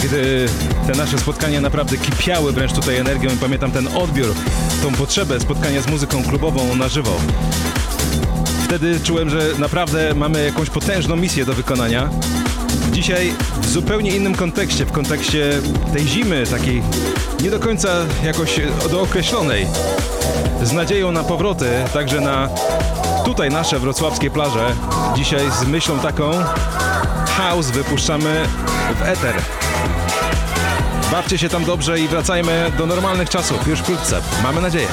gdy 0.05 0.49
te 0.87 0.93
nasze 0.93 1.19
spotkania 1.19 1.61
naprawdę 1.61 1.97
kipiały 1.97 2.53
wręcz 2.53 2.73
tutaj 2.73 2.97
energią 2.97 3.31
i 3.31 3.37
pamiętam 3.37 3.71
ten 3.71 3.89
odbiór, 3.89 4.35
tą 4.83 4.93
potrzebę 4.93 5.41
spotkania 5.41 5.83
z 5.83 5.87
muzyką 5.87 6.25
klubową 6.25 6.77
na 6.77 6.89
żywo. 6.89 7.21
Wtedy 8.65 9.01
czułem, 9.01 9.31
że 9.31 9.41
naprawdę 9.59 10.15
mamy 10.15 10.45
jakąś 10.45 10.71
potężną 10.71 11.17
misję 11.17 11.45
do 11.45 11.55
wykonania. 11.55 12.11
Dzisiaj 12.93 13.33
w 13.63 13.69
zupełnie 13.69 14.17
innym 14.17 14.35
kontekście, 14.35 14.87
w 14.87 14.93
kontekście 14.93 15.61
tej 15.93 16.07
zimy, 16.07 16.47
takiej 16.47 16.83
nie 17.43 17.51
do 17.51 17.59
końca 17.59 17.89
jakoś 18.25 18.61
dookreślonej. 18.91 19.67
Z 20.63 20.73
nadzieją 20.73 21.13
na 21.13 21.25
powroty, 21.25 21.67
także 21.93 22.21
na 22.21 22.49
tutaj 23.25 23.51
nasze 23.51 23.79
wrocławskie 23.79 24.31
plaże. 24.31 24.75
Dzisiaj 25.17 25.51
z 25.51 25.67
myślą 25.67 25.99
taką 25.99 26.31
house 27.37 27.71
wypuszczamy 27.71 28.47
w 28.99 29.03
eter. 29.03 29.35
Bawcie 31.13 31.39
się 31.39 31.49
tam 31.49 31.65
dobrze 31.65 32.01
i 32.01 32.09
wracajmy 32.09 32.73
do 32.79 32.87
normalnych 32.87 33.31
czasów 33.31 33.69
już 33.69 33.81
wkrótce. 33.81 34.21
Mamy 34.43 34.61
nadzieję. 34.61 34.89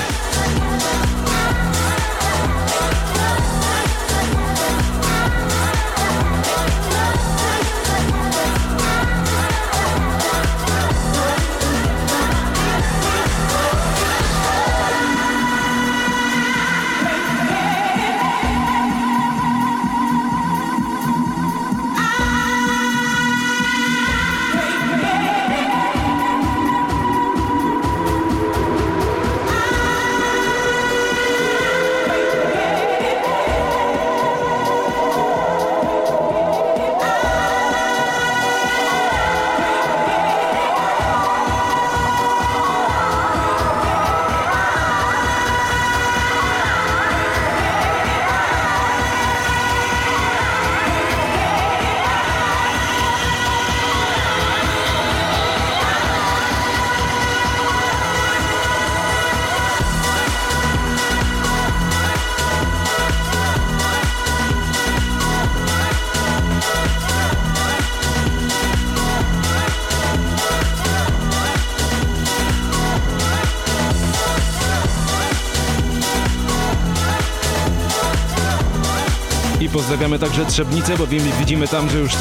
Także 80.20 80.45
Trzebnicę, 80.45 80.97
bo 80.97 81.07
widzimy 81.39 81.68
tam, 81.68 81.89
że 81.89 81.99
już 81.99 82.11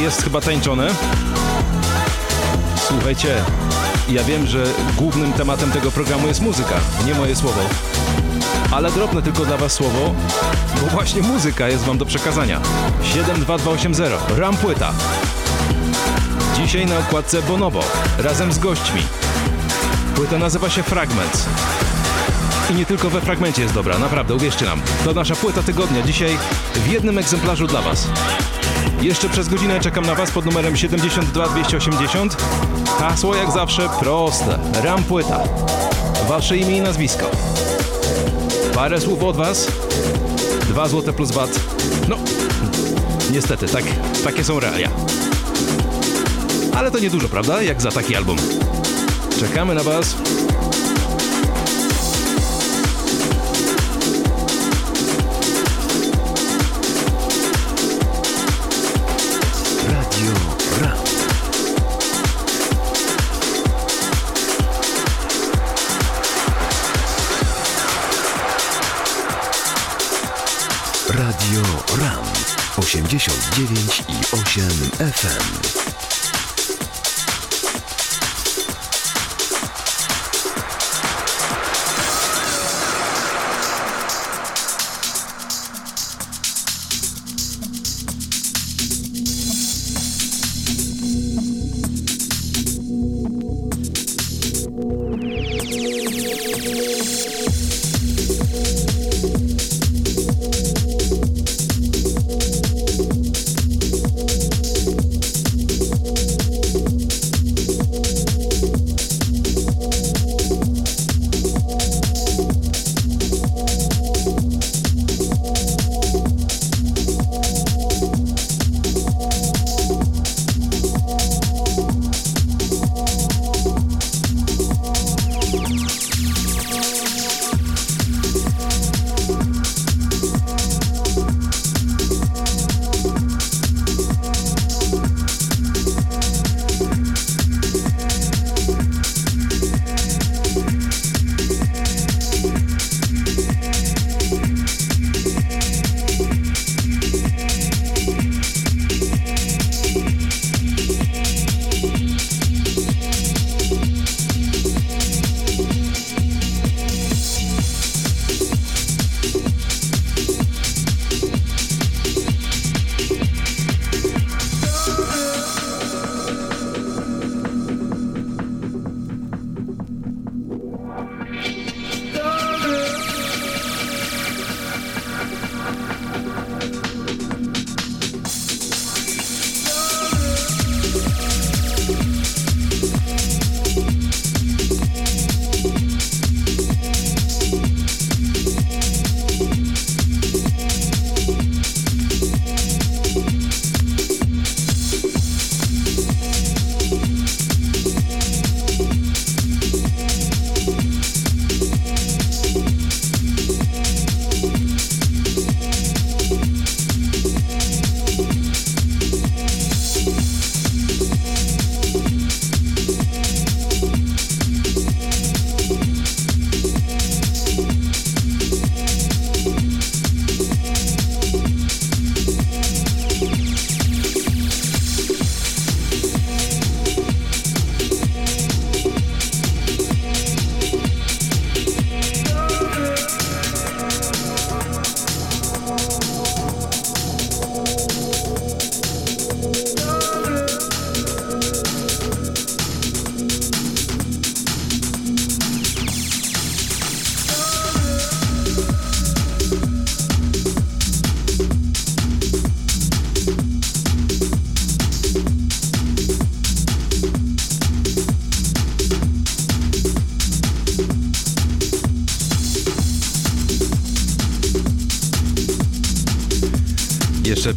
jest 0.00 0.22
chyba 0.22 0.40
tańczone. 0.40 0.88
Słuchajcie, 2.88 3.44
ja 4.08 4.24
wiem, 4.24 4.46
że 4.46 4.64
głównym 4.96 5.32
tematem 5.32 5.70
tego 5.70 5.90
programu 5.90 6.26
jest 6.28 6.40
muzyka, 6.40 6.74
nie 7.06 7.14
moje 7.14 7.36
słowo. 7.36 7.60
Ale 8.70 8.90
drobne 8.90 9.22
tylko 9.22 9.44
dla 9.44 9.56
was 9.56 9.72
słowo, 9.72 10.14
bo 10.80 10.86
właśnie 10.86 11.22
muzyka 11.22 11.68
jest 11.68 11.84
wam 11.84 11.98
do 11.98 12.06
przekazania. 12.06 12.60
72280, 13.02 14.38
Ram 14.38 14.56
Płyta. 14.56 14.92
Dzisiaj 16.56 16.86
na 16.86 16.98
okładce 16.98 17.42
Bonobo, 17.42 17.80
razem 18.18 18.52
z 18.52 18.58
gośćmi. 18.58 19.02
Płyta 20.14 20.38
nazywa 20.38 20.70
się 20.70 20.82
Fragments. 20.82 21.46
I 22.70 22.74
nie 22.74 22.86
tylko 22.86 23.10
we 23.10 23.20
fragmencie 23.20 23.62
jest 23.62 23.74
dobra, 23.74 23.98
naprawdę, 23.98 24.34
uwierzcie 24.34 24.64
nam. 24.64 24.80
To 25.04 25.12
nasza 25.12 25.36
płyta 25.36 25.62
tygodnia, 25.62 26.02
dzisiaj 26.02 26.38
w 26.74 26.92
jednym 26.92 27.18
egzemplarzu 27.18 27.66
dla 27.66 27.82
was. 27.82 28.08
Jeszcze 29.02 29.28
przez 29.28 29.48
godzinę 29.48 29.80
czekam 29.80 30.06
na 30.06 30.14
was 30.14 30.30
pod 30.30 30.44
numerem 30.44 30.76
72280. 30.76 32.36
Hasło 32.98 33.34
jak 33.34 33.50
zawsze 33.50 33.88
proste. 34.00 34.58
Ram 34.82 35.04
płyta. 35.04 35.40
Wasze 36.28 36.56
imię 36.56 36.76
i 36.76 36.80
nazwisko. 36.80 37.30
Parę 38.74 39.00
słów 39.00 39.22
od 39.22 39.36
was. 39.36 39.66
Dwa 40.68 40.88
złote 40.88 41.12
plus 41.12 41.30
VAT. 41.30 41.60
No, 42.08 42.16
niestety, 43.30 43.68
tak, 43.68 43.84
takie 44.24 44.44
są 44.44 44.60
realia. 44.60 44.90
Ale 46.76 46.90
to 46.90 46.98
niedużo, 46.98 47.28
prawda? 47.28 47.62
Jak 47.62 47.82
za 47.82 47.90
taki 47.90 48.16
album. 48.16 48.36
Czekamy 49.40 49.74
na 49.74 49.82
was. 49.82 50.16
89 72.72 74.02
i 74.08 74.16
8 74.32 74.62
FM. 74.98 75.91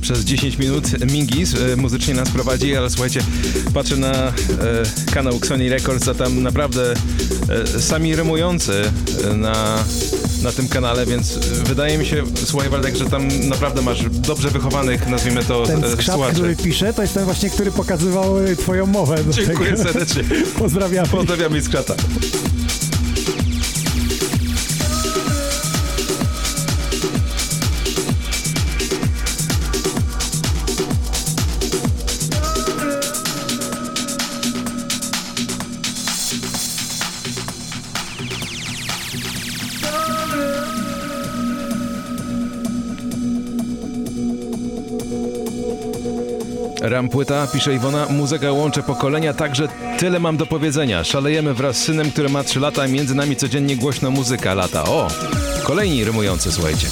Przez 0.06 0.24
10 0.24 0.58
minut 0.58 1.12
Mingis 1.12 1.56
e, 1.56 1.76
muzycznie 1.76 2.14
nas 2.14 2.30
prowadzi, 2.30 2.76
ale 2.76 2.90
słuchajcie, 2.90 3.22
patrzę 3.74 3.98
na 3.98 4.14
e, 4.14 4.34
kanał 5.14 5.40
Sony 5.44 5.70
Records, 5.70 6.08
a 6.08 6.14
tam 6.14 6.44
naprawdę 6.44 6.94
e, 7.50 7.82
sami 7.82 8.16
rymujący 8.16 8.84
e, 9.24 9.34
na, 9.34 9.84
na 10.44 10.52
tym 10.52 10.68
kanale, 10.68 11.06
więc 11.06 11.38
wydaje 11.64 11.98
mi 11.98 12.06
się, 12.06 12.24
słuchaj 12.46 12.70
Waldek, 12.70 12.96
że 12.96 13.06
tam 13.06 13.28
naprawdę 13.28 13.82
masz 13.82 14.10
dobrze 14.10 14.50
wychowanych, 14.50 15.08
nazwijmy 15.08 15.44
to, 15.44 15.64
Ten 15.64 15.84
e, 15.84 15.92
skrzat, 15.92 16.16
słuchaczy. 16.16 16.36
który 16.36 16.56
pisze, 16.56 16.94
to 16.94 17.02
jest 17.02 17.14
ten 17.14 17.26
właśnie, 17.26 17.50
który 17.50 17.72
pokazywał 17.72 18.36
twoją 18.60 18.86
mowę. 18.86 19.18
Dziękuję 19.30 19.72
tego. 19.72 19.84
serdecznie. 19.84 20.24
Pozdrawiamy. 20.60 21.08
Pozdrawiam 21.08 21.62
z 21.62 21.70
Rampłyta, 47.26 47.54
pisze 47.54 47.76
Iwona, 47.76 48.06
muzyka 48.10 48.52
łączy 48.52 48.84
pokolenia, 48.84 49.34
także 49.34 49.68
tyle 50.00 50.20
mam 50.20 50.38
do 50.38 50.46
powiedzenia. 50.46 51.04
Szalejemy 51.04 51.54
wraz 51.54 51.78
z 51.78 51.84
synem, 51.84 52.12
który 52.12 52.30
ma 52.30 52.44
3 52.44 52.60
lata, 52.60 52.88
między 52.88 53.16
nami 53.16 53.36
codziennie 53.36 53.78
głośno 53.78 54.12
muzyka 54.12 54.54
lata. 54.54 54.84
O, 54.84 55.08
kolejni 55.64 56.04
rymujący, 56.04 56.52
słuchajcie. 56.52 56.88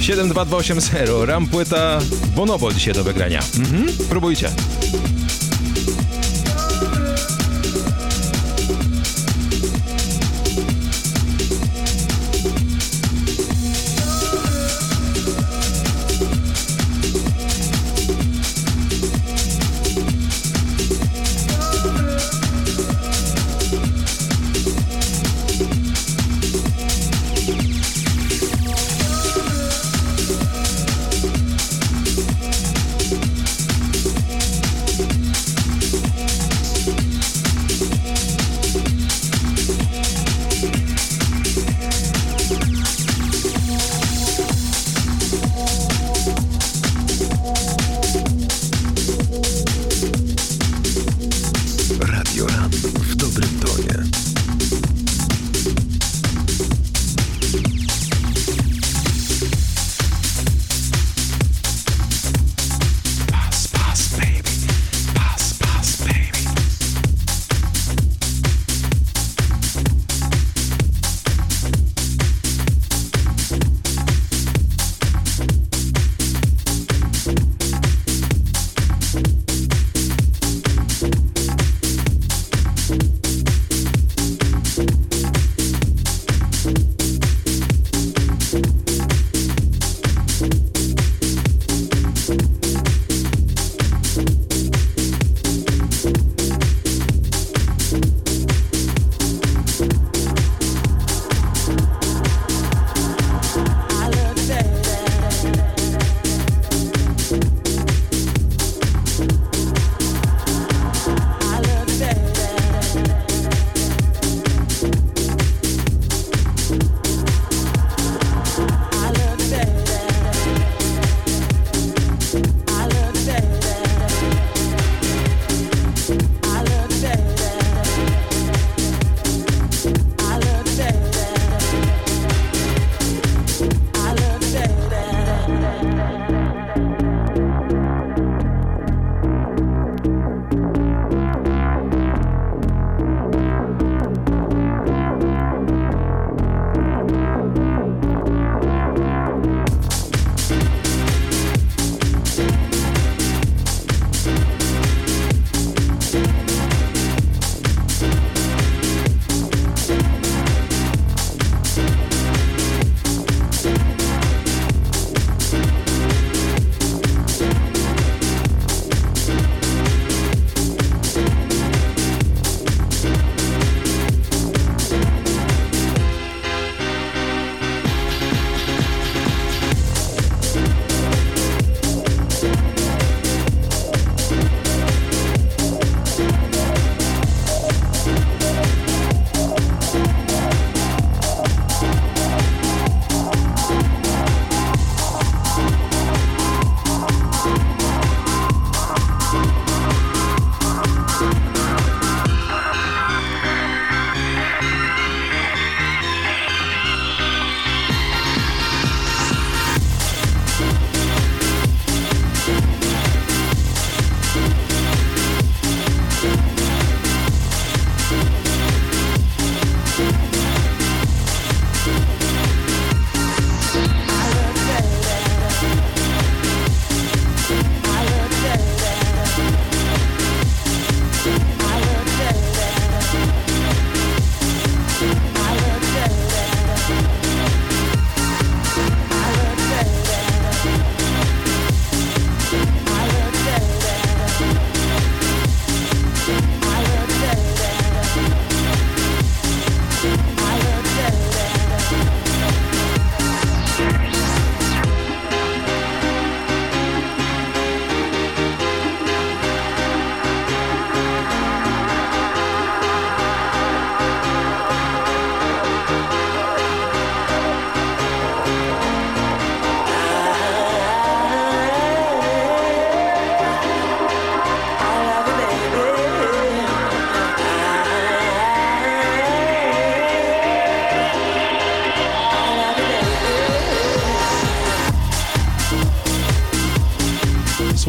72280, 0.00 1.28
Rampłyta, 1.28 1.98
Bonobo 2.36 2.72
dzisiaj 2.72 2.94
do 2.94 3.04
wygrania. 3.04 3.40
Mhm, 3.58 3.86
próbujcie. 4.08 4.50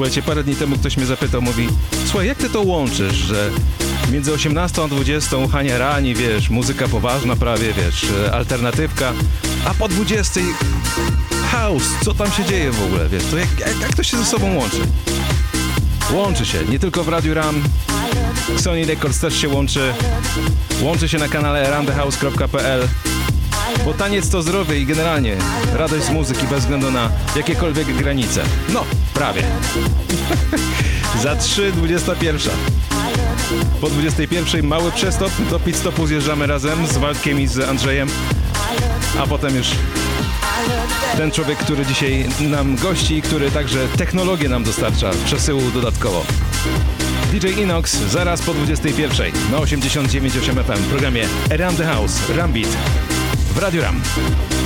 Słuchajcie, 0.08 0.28
parę 0.28 0.44
dni 0.44 0.56
temu 0.56 0.78
ktoś 0.78 0.98
mnie 0.98 1.06
zapytał, 1.06 1.42
mówi 1.42 1.68
Słuchaj, 2.06 2.28
jak 2.28 2.38
ty 2.38 2.50
to 2.50 2.62
łączysz, 2.62 3.16
że 3.16 3.50
między 4.12 4.34
18 4.34 4.84
a 4.84 4.88
20 4.88 5.38
Hania 5.52 5.78
rani, 5.78 6.16
wiesz, 6.16 6.50
muzyka 6.50 6.88
poważna 6.88 7.36
prawie, 7.36 7.74
wiesz, 7.74 8.06
alternatywka, 8.34 9.14
a 9.66 9.74
po 9.74 9.88
20 9.88 10.42
house, 11.52 11.84
co 12.06 12.14
tam 12.14 12.32
się 12.32 12.46
dzieje 12.46 12.72
w 12.72 12.84
ogóle, 12.84 13.10
wiesz, 13.10 13.24
to 13.32 13.38
jak, 13.38 13.60
jak, 13.60 13.80
jak 13.82 13.96
to 13.96 14.04
się 14.04 14.18
ze 14.18 14.26
sobą 14.26 14.56
łączy? 14.56 14.78
Łączy 16.12 16.46
się, 16.46 16.66
nie 16.70 16.80
tylko 16.80 17.04
w 17.04 17.10
Radiu 17.10 17.34
Ram, 17.34 17.64
Sony 18.58 18.86
Records 18.86 19.20
też 19.20 19.42
się 19.42 19.50
łączy, 19.50 19.94
łączy 20.82 21.10
się 21.10 21.18
na 21.18 21.28
kanale 21.28 21.70
ramthehouse.pl, 21.70 22.88
bo 23.88 23.94
taniec 23.94 24.30
to 24.30 24.42
zdrowie 24.42 24.80
i 24.80 24.86
generalnie 24.86 25.38
radość 25.74 26.06
z 26.06 26.10
muzyki 26.10 26.48
bez 26.48 26.60
względu 26.60 26.92
na 26.92 27.10
jakiekolwiek 27.36 27.88
granice. 27.88 28.44
No, 28.74 28.84
prawie. 29.14 29.44
Za 31.24 31.36
3.21. 31.36 32.50
Po 33.82 33.90
21 33.90 34.68
mały 34.68 34.92
przestop, 34.92 35.32
do 35.50 35.60
pit 35.60 35.76
stopu 35.76 36.08
zjeżdżamy 36.08 36.48
razem 36.48 36.88
z 36.88 36.98
Waldkiem 36.98 37.40
i 37.40 37.48
z 37.48 37.60
Andrzejem, 37.60 38.10
a 39.20 39.28
potem 39.28 39.56
już 39.56 39.68
ten 41.18 41.32
człowiek, 41.32 41.58
który 41.58 41.86
dzisiaj 41.86 42.26
nam 42.40 42.76
gości 42.76 43.18
i 43.18 43.22
który 43.22 43.52
także 43.52 43.88
technologię 43.98 44.50
nam 44.50 44.64
dostarcza 44.64 45.12
przesyłu 45.26 45.62
dodatkowo. 45.74 46.26
DJ 47.32 47.48
Inox 47.48 47.96
zaraz 47.96 48.42
po 48.42 48.54
21 48.54 49.32
na 49.52 49.58
89.8 49.58 50.64
FM 50.64 50.84
w 50.84 50.88
programie 50.90 51.26
Around 51.52 51.78
the 51.78 51.86
House, 51.86 52.30
Rambit 52.30 52.78
w 53.58 53.60
Radio 53.60 53.82
Ram. 53.82 54.57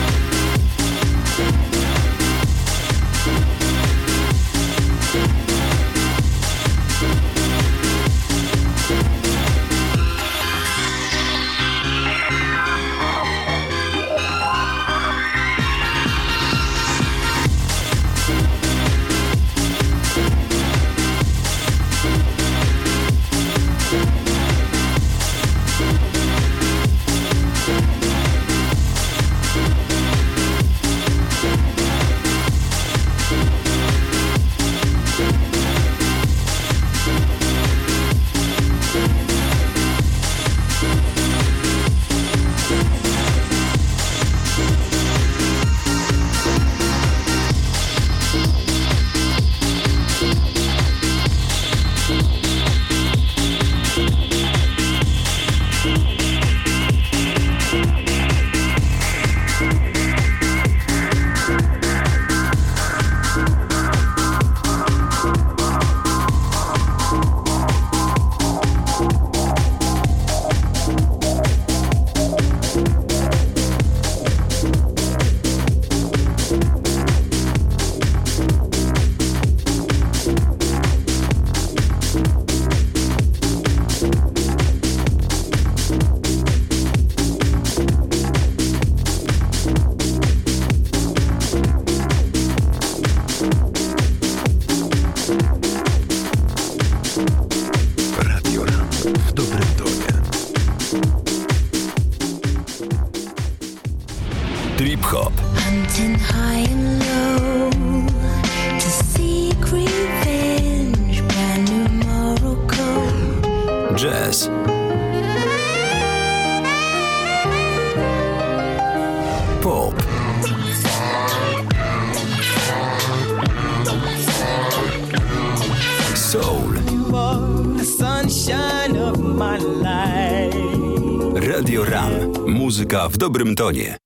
Tonie. 133.55 133.97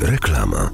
Reklama. 0.00 0.70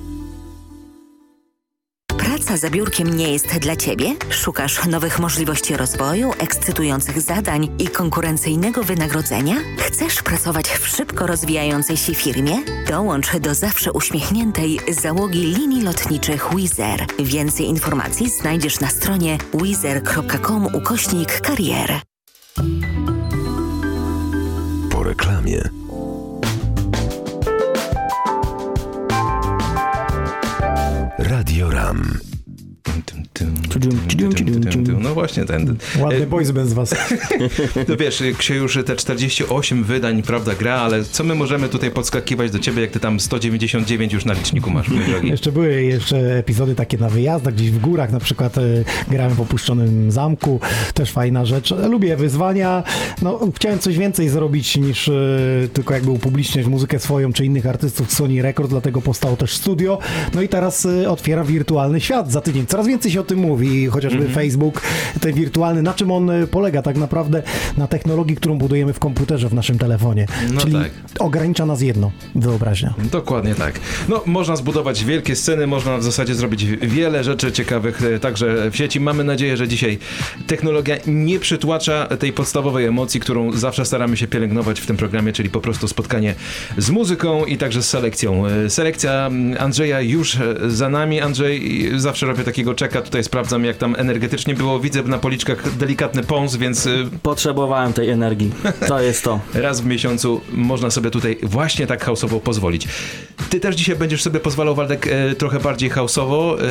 Praca 2.18 2.57
za 2.57 2.70
biurkiem 2.70 3.16
nie 3.16 3.32
jest 3.32 3.59
dla 3.59 3.76
Ciebie? 3.76 4.14
Szukasz 4.30 4.86
nowych 4.86 5.18
możliwości 5.18 5.76
rozwoju, 5.76 6.32
ekscytujących 6.39 7.20
zadań 7.20 7.68
i 7.78 7.89
konkurencyjnego 7.89 8.82
wynagrodzenia? 8.82 9.55
Chcesz 9.78 10.22
pracować 10.22 10.68
w 10.68 10.89
szybko 10.89 11.26
rozwijającej 11.26 11.97
się 11.97 12.14
firmie? 12.14 12.57
Dołącz 12.89 13.36
do 13.36 13.55
zawsze 13.55 13.93
uśmiechniętej 13.93 14.80
załogi 14.89 15.43
linii 15.43 15.82
lotniczych 15.82 16.49
Wizer. 16.57 17.07
Więcej 17.18 17.66
informacji 17.66 18.30
znajdziesz 18.30 18.80
na 18.80 18.89
stronie 18.89 19.39
wizer.com 19.55 20.66
ukośnik 20.74 21.41
karier. 21.41 22.08
Właśnie 35.29 35.45
ten. 35.45 35.76
Ładny 35.99 36.22
E, 36.22 36.26
boys 36.26 36.51
bez 36.51 36.72
was. 36.72 36.95
No 37.89 37.97
wiesz, 37.97 38.22
już 38.51 38.79
te 38.87 38.97
48 38.97 39.85
wydań, 39.85 40.22
prawda, 40.22 40.55
gra, 40.55 40.74
ale 40.74 41.05
co 41.05 41.24
my 41.24 41.35
możemy 41.35 41.68
tutaj 41.68 41.91
podskakiwać 41.91 42.51
do 42.51 42.59
ciebie, 42.59 42.83
jak 42.83 42.91
ty 42.91 43.01
tam 43.01 43.20
199 43.20 44.12
już 44.12 44.24
na 44.24 44.33
liczniku 44.33 44.70
masz, 44.70 44.89
mój 44.89 45.05
drogi? 45.05 45.29
Jeszcze 45.29 45.53
były 45.53 45.83
jeszcze 45.83 46.39
epizody 46.39 46.74
takie 46.74 46.99
na 46.99 47.09
wyjazdach, 47.09 47.55
gdzieś 47.55 47.70
w 47.70 47.79
górach, 47.79 48.12
na 48.12 48.20
przykład 48.20 48.59
e, 48.59 48.62
grałem 49.09 49.35
w 49.35 49.41
opuszczonym 49.41 50.11
zamku, 50.11 50.61
też 50.95 51.12
fajna 51.12 51.45
rzecz. 51.45 51.74
Lubię 51.91 52.16
wyzwania, 52.16 52.83
no 53.22 53.41
chciałem 53.57 53.79
coś 53.79 53.99
więcej 53.99 54.29
zrobić 54.29 54.76
niż 54.76 55.09
e, 55.09 55.12
tylko 55.72 55.95
jakby 55.95 56.11
upubliczniać 56.11 56.66
muzykę 56.66 56.99
swoją 56.99 57.33
czy 57.33 57.45
innych 57.45 57.66
artystów 57.66 58.12
Sony 58.12 58.43
Records, 58.43 58.70
dlatego 58.70 59.03
powstało 59.03 59.37
też 59.37 59.53
studio. 59.57 59.99
No 60.35 60.43
i 60.43 60.49
teraz 60.49 60.89
otwieram 61.09 61.47
wirtualny 61.47 62.01
świat 62.01 62.33
za 62.33 62.41
tydzień. 62.41 62.66
Coraz 62.66 62.87
więcej 62.87 63.12
się 63.12 63.20
o 63.20 63.24
tym 63.24 63.39
mówi, 63.39 63.87
chociażby 63.87 64.18
Mhm. 64.18 64.35
Facebook, 64.35 64.83
ten 65.19 65.33
wirtualny, 65.33 65.83
na 65.83 65.95
czym 65.95 66.11
on 66.11 66.31
e, 66.31 66.47
polega 66.47 66.83
tak 66.83 66.97
naprawdę? 66.97 67.43
Na 67.77 67.87
technologii, 67.87 68.37
którą 68.37 68.59
budujemy 68.59 68.93
w 68.93 68.99
komputerze, 68.99 69.49
w 69.49 69.55
naszym 69.55 69.79
telefonie. 69.79 70.27
No 70.53 70.61
Czyli 70.61 70.73
tak. 70.73 70.91
ogranicza 71.19 71.66
nas 71.66 71.81
jedno, 71.81 72.11
wyobraźnia. 72.35 72.95
Dokładnie 73.12 73.55
tak. 73.55 73.81
No, 74.09 74.23
można 74.27 74.57
zbudować 74.57 75.05
wielkie 75.05 75.37
sceny, 75.37 75.66
można 75.66 75.99
w 75.99 76.03
zasadzie 76.03 76.35
zrobić 76.35 76.64
wiele 76.64 77.25
rzeczy 77.25 77.53
ciekawych 77.53 78.03
e, 78.03 78.19
także 78.19 78.71
w 78.71 78.77
sieci. 78.77 79.01
Mamy 79.01 79.25
nadzieję, 79.25 79.57
że 79.57 79.69
dzisiaj 79.69 79.99
technologia 80.47 80.97
nie 81.07 81.39
przytłacza 81.39 82.07
tej 82.07 82.33
podstawowej 82.33 82.87
emocji, 82.87 83.21
którą 83.21 83.53
zawsze 83.53 83.85
staramy 83.85 84.16
się 84.16 84.27
pielęgnować 84.29 84.81
w 84.81 84.87
tym 84.87 84.97
programie, 84.97 85.33
czyli 85.33 85.51
po 85.51 85.61
prostu 85.61 85.89
spotkanie 85.89 86.35
z 86.79 86.91
muzyką 86.91 87.45
i 87.45 87.57
także 87.57 87.83
z 87.83 87.89
selekcją. 87.89 88.47
E, 88.47 88.71
Selekcja 88.71 89.27
mm, 89.27 89.62
Andrzeja 89.62 90.01
już 90.01 90.39
za 90.69 90.89
nami. 90.89 91.21
Andrzej, 91.21 91.91
zawsze 91.97 92.27
robię 92.27 92.45
takiego 92.45 92.75
czeka, 92.75 93.03
tutaj 93.03 93.25
sprawdzam 93.25 93.64
jak 93.64 93.77
tam 93.77 93.95
energetycznie 93.99 94.55
było. 94.55 94.81
Widzę 94.81 95.03
na 95.09 95.19
policzkach 95.19 95.77
delikatny 95.77 96.23
pąs, 96.23 96.57
więc 96.57 96.87
y, 96.87 97.05
Potrzebowałem 97.23 97.93
tej 97.93 98.11
energii. 98.11 98.51
To 98.89 99.01
jest 99.01 99.25
to. 99.25 99.41
raz 99.55 99.81
w 99.81 99.87
miesiącu 99.87 100.41
można 100.53 100.91
sobie 100.91 101.11
tutaj 101.11 101.39
właśnie 101.43 101.87
tak 101.87 102.05
hausowo 102.05 102.41
pozwolić. 102.41 102.89
Ty 103.51 103.61
też 103.61 103.77
dzisiaj 103.77 103.97
będziesz 103.97 104.23
sobie 104.23 104.41
pozwalał, 104.41 104.75
Waldek, 104.75 105.07
e, 105.07 105.35
trochę 105.35 105.61
bardziej 105.61 105.91
hausowo. 105.91 106.57
E, 106.63 106.65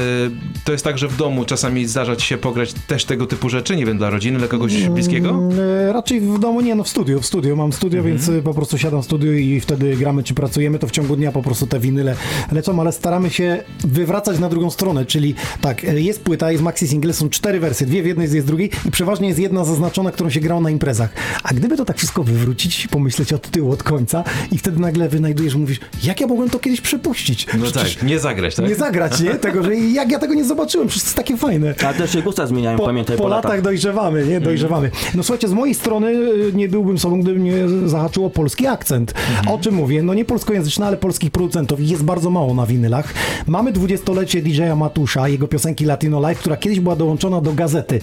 to 0.65 0.71
jest 0.71 0.83
tak, 0.83 0.97
że 0.97 1.07
w 1.07 1.17
domu 1.17 1.45
czasami 1.45 1.85
zdarza 1.85 2.15
ci 2.15 2.27
się 2.27 2.37
pograć 2.37 2.73
też 2.87 3.05
tego 3.05 3.25
typu 3.27 3.49
rzeczy, 3.49 3.75
nie 3.75 3.85
wiem, 3.85 3.97
dla 3.97 4.09
rodziny, 4.09 4.37
dla 4.39 4.47
kogoś 4.47 4.89
bliskiego? 4.89 5.29
Mm, 5.29 5.59
e, 5.59 5.93
Raczej 5.93 6.21
w 6.21 6.39
domu 6.39 6.61
nie, 6.61 6.75
no 6.75 6.83
w 6.83 6.87
studiu, 6.89 7.21
w 7.21 7.25
studiu. 7.25 7.55
Mam 7.55 7.73
studio, 7.73 7.99
Mhm. 7.99 8.17
więc 8.17 8.43
po 8.43 8.53
prostu 8.53 8.77
siadam 8.77 9.01
w 9.01 9.05
studiu 9.05 9.33
i 9.33 9.59
wtedy 9.59 9.95
gramy 9.95 10.23
czy 10.23 10.33
pracujemy, 10.33 10.79
to 10.79 10.87
w 10.87 10.91
ciągu 10.91 11.15
dnia 11.15 11.31
po 11.31 11.41
prostu 11.41 11.67
te 11.67 11.79
winyle 11.79 12.15
lecą, 12.51 12.81
ale 12.81 12.91
staramy 12.91 13.29
się 13.29 13.63
wywracać 13.83 14.39
na 14.39 14.49
drugą 14.49 14.69
stronę, 14.69 15.05
czyli 15.05 15.35
tak, 15.61 15.83
jest 15.83 16.21
płyta, 16.23 16.51
jest 16.51 16.63
maxi 16.63 16.87
single, 16.87 17.13
są 17.13 17.29
cztery 17.29 17.59
wersje, 17.59 17.87
dwie 17.87 18.03
w 18.03 18.05
jednej, 18.05 18.26
dwie 18.29 18.41
z 18.41 18.45
drugiej 18.45 18.71
i 18.85 18.91
przeważnie 18.91 19.27
jest 19.27 19.39
jedna 19.39 19.65
zaznaczona, 19.65 20.11
którą 20.11 20.29
się 20.29 20.39
grało 20.39 20.61
na 20.61 20.69
imprezach. 20.69 21.09
A 21.43 21.53
gdyby 21.53 21.77
to 21.77 21.85
tak 21.85 21.97
wszystko 21.97 22.23
wywrócić, 22.23 22.87
pomyśleć 22.87 23.33
od 23.33 23.49
tyłu, 23.51 23.71
od 23.71 23.83
końca 23.83 24.23
i 24.51 24.57
wtedy 24.57 24.79
nagle 24.79 25.09
wynajdujesz, 25.09 25.55
mówisz, 25.55 25.79
jak 26.03 26.21
ja 26.21 26.27
mogłem 26.27 26.49
to 26.49 26.59
kiedyś 26.59 26.81
przepuścić? 26.81 27.47
No 27.57 27.65
Przecież 27.65 27.95
tak, 27.95 28.03
nie 28.03 28.19
zagrać, 28.19 28.55
tak? 28.55 28.67
Nie 28.67 28.75
zagrać, 28.75 29.21
nie? 29.21 29.35
Tego, 29.35 29.63
że 29.63 29.75
jak 29.75 30.11
ja 30.11 30.19
tego 30.19 30.33
nie 30.33 30.45
zobaczyłem, 30.45 30.87
przecież 30.87 31.03
to 31.03 31.07
jest 31.07 31.17
takie 31.17 31.37
fajne 31.37 31.75
Ale 31.85 31.93
też 31.93 32.11
się 32.11 32.21
gusta 32.21 32.47
zmieniają, 32.47 32.77
po, 32.77 32.85
pamiętaj, 32.85 33.17
po, 33.17 33.23
po, 33.23 33.29
latach 33.29 33.61
dojrzewamy, 33.61 34.25
nie? 34.25 34.41
Dojrzewamy. 34.41 34.91
No 35.15 35.23
słuchajcie, 35.23 35.47
z 35.47 35.53
mojej 35.53 35.75
strony 35.75 36.07
y, 36.07 36.51
nie 36.53 36.69
byłbym 36.69 36.97
sobą, 36.97 37.21
gdyby 37.21 37.39
mnie 37.39 37.53
zahaczyło 37.85 38.29
polski 38.29 38.67
akcent. 38.67 39.13
O 39.47 39.57
czym 39.57 39.75
mówię? 39.75 40.03
No 40.03 40.13
nie 40.13 40.25
polskojęzyczny, 40.25 40.85
ale 40.85 40.97
polskich 40.97 41.31
producentów. 41.31 41.79
Jest 41.81 42.03
bardzo 42.03 42.29
mało 42.29 42.53
na 42.53 42.65
winylach. 42.65 43.13
Mamy 43.47 43.71
dwudziestolecie 43.71 44.41
DJ-a 44.41 44.75
Matusza, 44.75 45.27
jego 45.27 45.47
piosenki 45.47 45.85
Latino 45.85 46.19
Live, 46.19 46.39
która 46.39 46.57
kiedyś 46.57 46.79
była 46.79 46.95
dołączona 46.95 47.41
do 47.41 47.53
gazety 47.53 47.99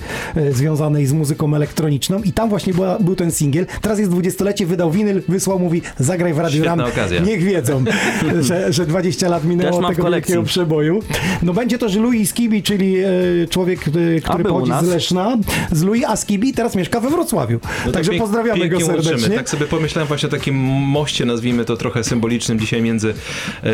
związanej 0.51 1.07
z 1.07 1.13
muzyką 1.13 1.55
elektroniczną 1.57 2.23
i 2.23 2.33
tam 2.33 2.49
właśnie 2.49 2.75
była, 2.75 2.99
był 2.99 3.17
ten 3.17 3.31
singiel. 3.31 3.67
Teraz 3.81 3.99
jest 3.99 4.11
dwudziestolecie, 4.11 4.67
wydał 4.67 4.91
winyl, 4.91 5.23
wysłał, 5.29 5.59
mówi 5.59 5.83
zagraj 5.99 6.35
w 6.35 6.39
Radio 6.39 6.51
Świetna 6.65 6.77
Ram. 6.85 6.93
okazja. 6.93 7.21
Niech 7.21 7.43
wiedzą, 7.43 7.85
że, 8.41 8.73
że 8.73 8.87
20 8.87 9.29
lat 9.29 9.45
minęło 9.45 9.89
tego 9.89 10.11
wielkiego 10.11 10.43
przeboju. 10.43 11.03
No 11.43 11.53
będzie 11.53 11.79
też 11.79 11.97
Louis 11.97 12.31
Skibi, 12.31 12.63
czyli 12.63 12.97
e, 12.99 13.09
człowiek, 13.51 13.81
e, 14.17 14.21
który 14.21 14.45
pochodzi 14.45 14.73
z 14.83 14.89
Leszna, 14.89 15.37
z 15.73 15.83
Louis 15.83 16.05
Askibi, 16.05 16.53
teraz 16.53 16.75
mieszka 16.77 17.01
we 17.01 17.11
Wrocławiu. 17.11 17.61
No 17.63 17.87
to 17.87 17.93
Także 17.93 18.13
pięk- 18.13 18.19
pozdrawiamy 18.19 18.69
go 18.69 18.81
serdecznie. 18.81 19.13
Łączymy. 19.13 19.37
Tak 19.37 19.49
sobie 19.49 19.67
pomyślałem 19.67 20.09
właśnie 20.09 20.29
o 20.29 20.31
takim 20.33 20.55
moście, 20.81 21.25
nazwijmy 21.25 21.65
to 21.65 21.77
trochę 21.77 22.05
symbolicznym 22.05 22.59
dzisiaj 22.59 22.83
między 22.83 23.15
e, 23.63 23.71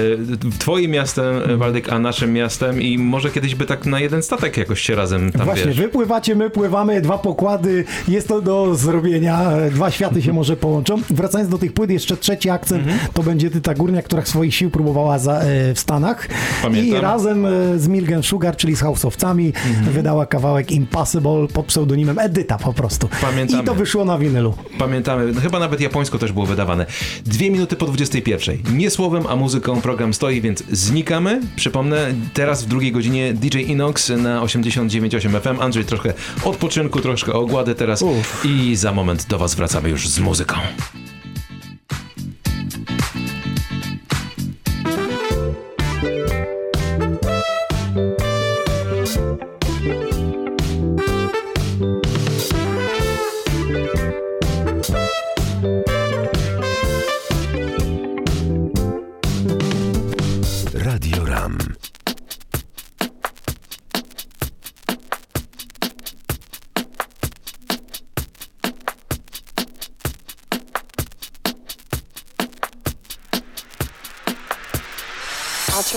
twoim 0.59 0.91
miastem, 0.91 1.25
e, 1.51 1.57
Waldek, 1.57 1.93
a 1.93 1.99
naszym 1.99 2.33
miastem 2.33 2.83
i 2.83 2.99
może 2.99 3.31
kiedyś 3.31 3.55
by 3.55 3.67
tak 3.67 3.87
na 3.87 4.01
jeden 4.01 4.23
statek 4.23 4.57
jakoś 4.57 4.81
się 4.81 4.95
razem 4.95 5.33
tam, 5.33 5.45
Właśnie, 5.45 5.67
wiesz. 5.67 5.77
wy 5.77 5.89
pływacie, 6.31 6.35
my 6.35 6.51
pływamy, 6.51 7.01
dwa 7.01 7.19
pokłady, 7.19 7.85
jest 8.09 8.29
to 8.29 8.43
do 8.43 8.75
zrobienia, 8.75 9.51
dwa 9.71 9.91
światy 9.91 10.23
się 10.23 10.33
może 10.33 10.57
połączą. 10.57 10.97
Wracając 11.11 11.51
do 11.51 11.59
tych 11.59 11.73
płyt, 11.73 11.91
jeszcze 11.91 12.17
trzeci 12.17 12.51
akcent, 12.51 12.81
Mhm. 12.83 12.99
to 13.15 13.23
będzie 13.23 13.51
Tyta 13.51 13.75
Górnia, 13.75 14.03
która 14.03 14.25
swoich 14.25 14.55
sił 14.55 14.71
próbowała 14.71 15.19
za, 15.19 15.33
e, 15.41 15.75
w 15.75 15.81
Stanach. 15.81 16.29
Pamiętam. 16.63 16.99
I 16.99 17.01
razem 17.01 17.47
e, 17.47 17.51
z 17.79 17.89
Milgen 17.89 18.23
Sugar, 18.23 18.57
czyli 18.57 18.77
z 18.77 18.81
Houseowcami, 18.81 19.47
Mhm. 19.69 19.93
wydała 19.93 20.27
kawałek 20.27 20.71
Impossible 20.73 21.47
pod 21.53 21.67
pseudonimem 21.67 22.19
Edyta 22.19 22.59
po 22.59 22.73
prostu. 22.73 23.09
Pamiętamy. 23.21 23.63
I 23.63 23.67
to 23.67 23.75
wyszło 23.75 24.05
na 24.05 24.19
winylu. 24.19 24.55
Pamiętamy, 24.79 25.33
no 25.35 25.41
chyba 25.41 25.59
nawet 25.59 25.81
japońsko 25.81 26.19
też 26.19 26.33
było 26.33 26.47
wydawane. 26.47 26.87
Dwie 27.27 27.51
minuty 27.51 27.77
po 27.77 27.87
21. 27.87 28.57
Nie 28.75 28.91
słowem, 28.91 29.25
a 29.29 29.37
muzyką 29.37 29.81
program 29.81 30.15
stoi, 30.15 30.41
więc 30.41 30.63
znikamy. 30.73 31.41
Przypomnę, 31.57 32.13
teraz 32.35 32.65
w 32.65 32.67
drugiej 32.67 32.93
godzinie 32.93 33.33
DJ 33.35 33.59
Inox 33.59 34.09
na 34.09 34.43
89.8 34.43 35.41
FM. 35.41 35.61
Andrzej 35.61 35.85
trochę 35.85 36.13
odpoczynku, 36.45 37.01
troszkę 37.01 37.33
ogłady 37.33 37.75
teraz 37.75 38.03
Uff. 38.03 38.45
i 38.45 38.77
za 38.77 38.93
moment 38.93 39.27
do 39.27 39.39
was 39.39 39.55
wracamy 39.55 39.89
już 39.89 40.09
z 40.09 40.19
muzyką. 40.19 40.55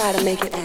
Try 0.04 0.12
to 0.12 0.26
make 0.26 0.44
it 0.44 0.63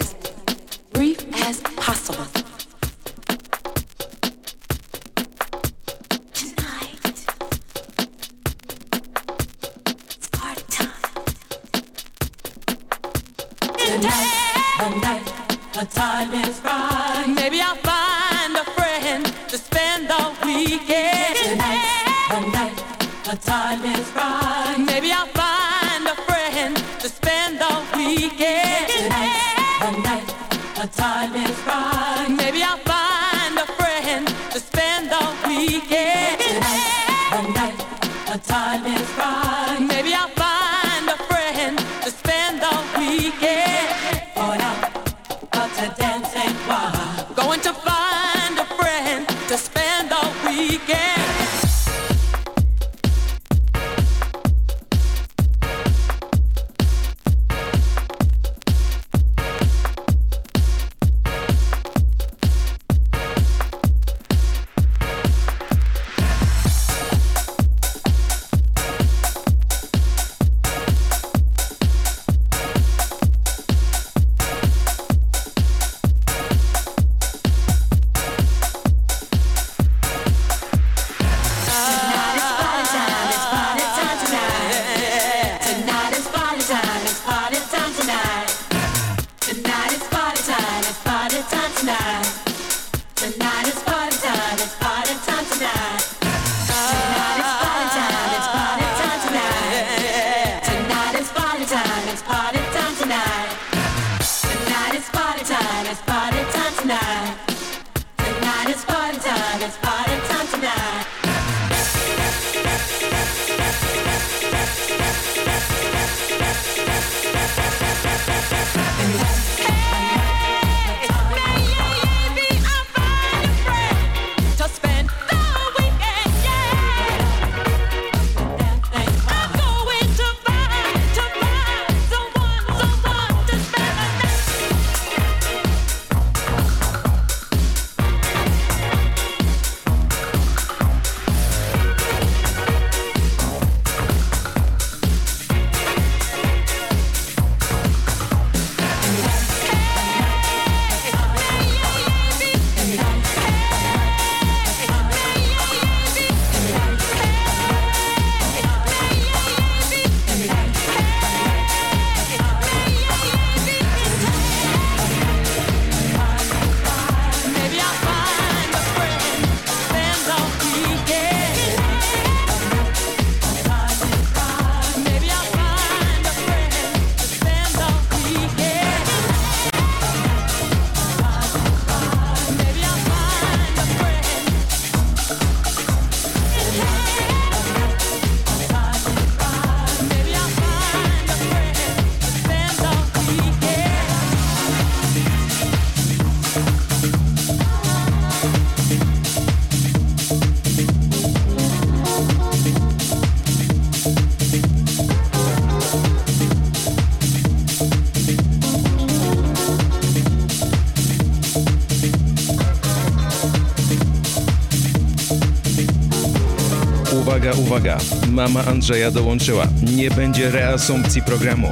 uwaga, 217.49 217.61
uwaga. 217.61 217.97
Mama 218.31 218.65
Andrzeja 218.65 219.11
dołączyła. 219.11 219.67
Nie 219.95 220.11
będzie 220.11 220.51
reasumpcji 220.51 221.21
programu. 221.21 221.71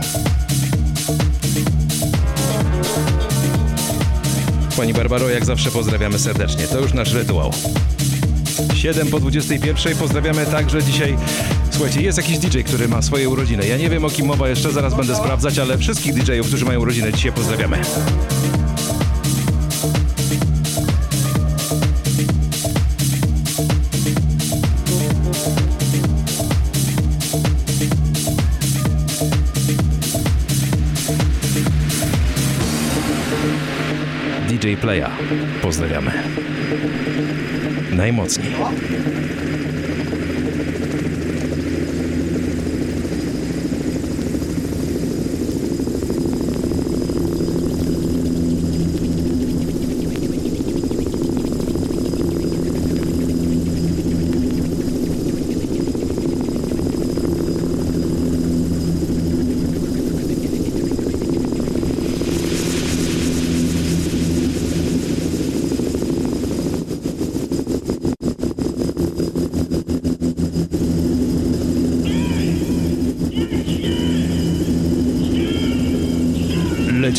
Pani 4.77 4.93
Barbaro, 4.93 5.29
jak 5.29 5.45
zawsze 5.45 5.71
pozdrawiamy 5.71 6.19
serdecznie. 6.19 6.67
To 6.67 6.79
już 6.79 6.93
nasz 6.93 7.13
rytuał. 7.13 7.51
7 8.75 9.07
po 9.07 9.19
21. 9.19 9.97
Pozdrawiamy 9.97 10.45
także 10.45 10.83
dzisiaj. 10.83 11.17
Słuchajcie, 11.71 12.01
jest 12.01 12.17
jakiś 12.17 12.39
DJ, 12.39 12.59
który 12.59 12.87
ma 12.87 13.01
swoje 13.01 13.29
urodziny. 13.29 13.67
Ja 13.67 13.77
nie 13.77 13.89
wiem 13.89 14.05
o 14.05 14.09
kim 14.09 14.25
mowa 14.25 14.49
jeszcze, 14.49 14.71
zaraz 14.71 14.93
będę 14.93 15.15
sprawdzać, 15.15 15.59
ale 15.59 15.77
wszystkich 15.77 16.13
DJ-ów, 16.13 16.47
którzy 16.47 16.65
mają 16.65 16.79
urodziny, 16.79 17.13
dzisiaj 17.13 17.31
pozdrawiamy. 17.31 17.77
Playa. 34.87 35.11
Pozdrawiamy. 35.61 36.11
Najmocniej. 37.91 38.55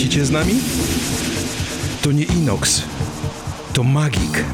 Lecicie 0.08 0.26
z 0.26 0.30
nami? 0.30 0.54
To 2.02 2.12
nie 2.12 2.24
Inox, 2.24 2.82
to 3.72 3.84
Magik. 3.84 4.44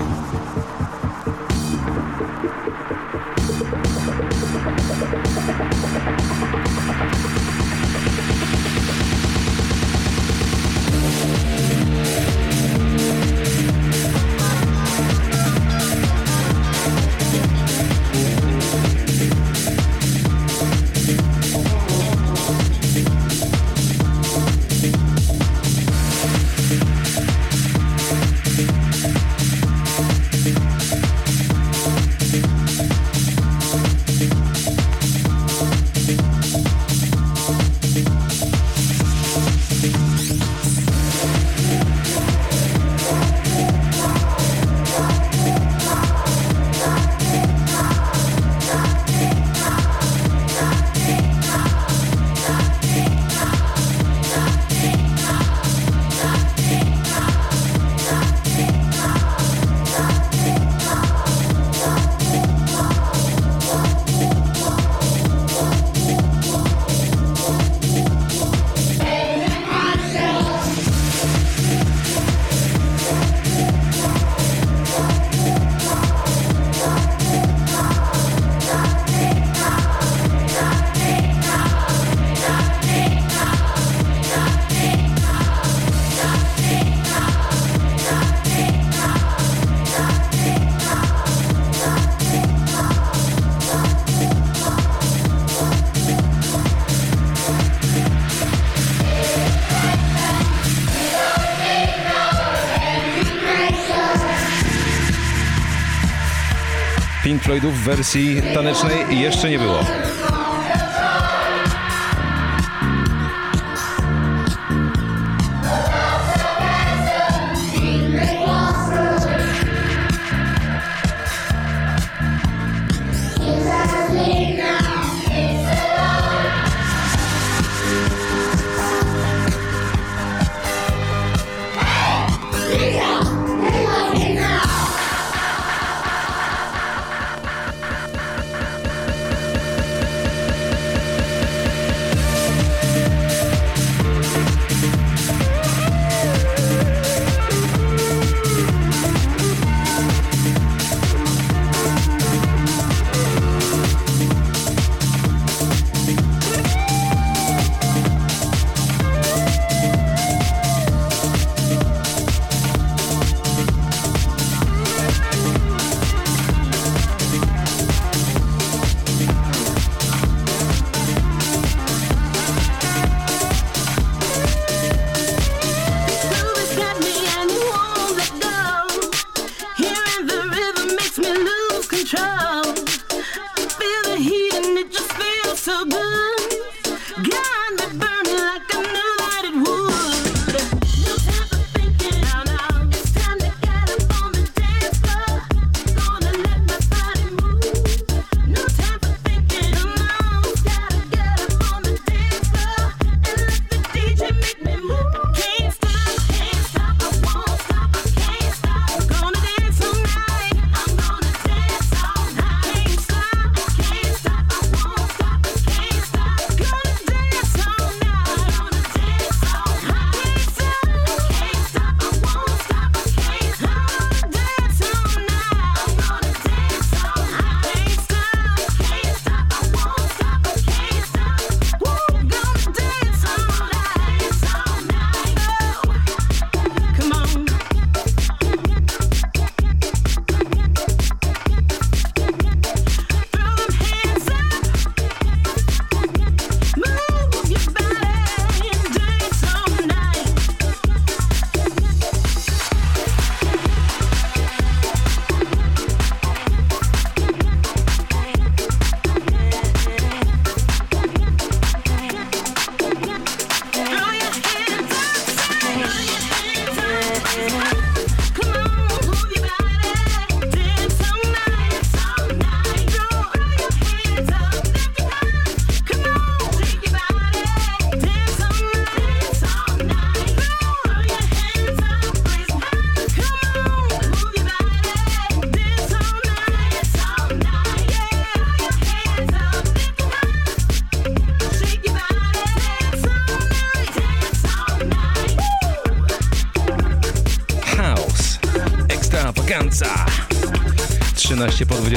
Floydów 107.44 107.80
w 107.80 107.84
wersji 107.84 108.42
tanecznej 108.54 109.20
jeszcze 109.20 109.50
nie 109.50 109.58
było. 109.58 109.84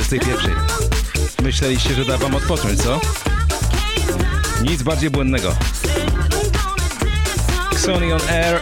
21. 0.08 0.56
Myśleliście, 1.44 1.94
że 1.94 2.06
da 2.06 2.18
wam 2.18 2.36
odpocząć, 2.36 2.84
co? 2.84 3.00
Nic 4.62 4.84
bardziej 4.84 5.10
błędnego. 5.10 5.56
Sony 7.78 8.14
on 8.16 8.22
Air 8.30 8.62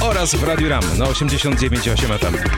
oraz 0.00 0.34
w 0.34 0.42
Radiu 0.44 0.68
Ram 0.68 0.98
na 0.98 1.04
89,8 1.04 2.18
FM. 2.18 2.48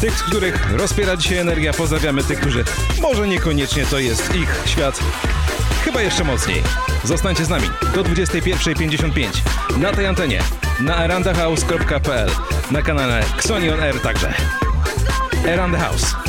Tych, 0.00 0.18
z 0.18 0.22
których 0.22 0.72
rozpiera 0.72 1.16
dzisiaj 1.16 1.38
energia, 1.38 1.72
pozdrawiamy 1.72 2.24
tych, 2.24 2.40
którzy 2.40 2.64
może 3.00 3.28
niekoniecznie 3.28 3.86
to 3.86 3.98
jest 3.98 4.34
ich 4.34 4.62
świat. 4.66 5.00
Chyba 5.84 6.02
jeszcze 6.02 6.24
mocniej. 6.24 6.62
Zostańcie 7.04 7.44
z 7.44 7.48
nami 7.48 7.68
do 7.94 8.04
21.55 8.04 9.28
na 9.78 9.92
tej 9.92 10.06
antenie, 10.06 10.42
na 10.80 10.96
arandahouse.pl, 10.96 12.30
na 12.70 12.82
kanale 12.82 13.24
Xoni 13.36 13.70
on 13.70 13.80
Air 13.80 14.00
także. 14.00 14.34
The 15.44 15.78
House. 15.78 16.23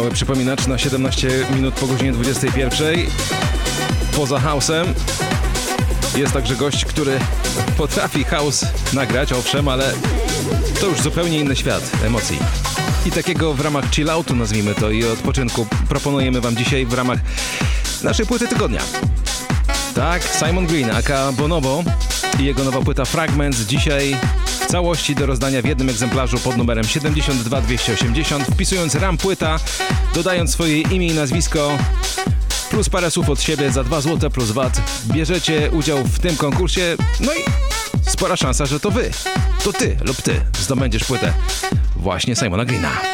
Mały 0.00 0.10
przypominacz 0.10 0.66
na 0.66 0.78
17 0.78 1.28
minut 1.54 1.74
po 1.74 1.86
godzinie 1.86 2.12
21. 2.12 2.96
Poza 4.16 4.38
house'em 4.38 4.86
jest 6.16 6.32
także 6.32 6.56
gość, 6.56 6.84
który 6.84 7.18
potrafi 7.76 8.24
house 8.24 8.66
nagrać, 8.92 9.32
owszem, 9.32 9.68
ale 9.68 9.92
to 10.80 10.86
już 10.86 11.00
zupełnie 11.00 11.38
inny 11.38 11.56
świat 11.56 11.90
emocji. 12.04 12.38
I 13.06 13.10
takiego 13.10 13.54
w 13.54 13.60
ramach 13.60 13.90
chilloutu, 13.90 14.36
nazwijmy 14.36 14.74
to, 14.74 14.90
i 14.90 15.04
odpoczynku 15.04 15.66
proponujemy 15.88 16.40
wam 16.40 16.56
dzisiaj 16.56 16.86
w 16.86 16.92
ramach 16.92 17.18
naszej 18.02 18.26
płyty 18.26 18.48
tygodnia. 18.48 18.80
Tak, 19.94 20.22
Simon 20.24 20.66
Green, 20.66 20.90
aka 20.90 21.32
Bonobo 21.32 21.84
i 22.38 22.44
jego 22.44 22.64
nowa 22.64 22.80
płyta 22.80 23.04
Fragments 23.04 23.60
dzisiaj 23.60 24.16
całości 24.70 25.14
do 25.14 25.26
rozdania 25.26 25.62
w 25.62 25.64
jednym 25.64 25.88
egzemplarzu 25.88 26.38
pod 26.38 26.56
numerem 26.56 26.84
72280, 26.84 28.44
wpisując 28.44 28.94
ram 28.94 29.16
płyta, 29.16 29.58
dodając 30.14 30.50
swoje 30.50 30.80
imię 30.80 31.06
i 31.06 31.14
nazwisko, 31.14 31.78
plus 32.70 32.88
parę 32.88 33.10
słów 33.10 33.28
od 33.28 33.42
siebie 33.42 33.70
za 33.70 33.84
2 33.84 34.00
zł 34.00 34.30
plus 34.30 34.50
VAT. 34.50 34.80
Bierzecie 35.06 35.70
udział 35.70 36.04
w 36.04 36.18
tym 36.18 36.36
konkursie, 36.36 36.96
no 37.20 37.32
i 37.32 37.38
spora 38.10 38.36
szansa, 38.36 38.66
że 38.66 38.80
to 38.80 38.90
wy, 38.90 39.10
to 39.64 39.72
ty 39.72 39.96
lub 40.04 40.22
ty 40.22 40.40
zdobędziesz 40.60 41.04
płytę 41.04 41.32
właśnie 41.96 42.36
Simona 42.36 42.64
Greena. 42.64 43.09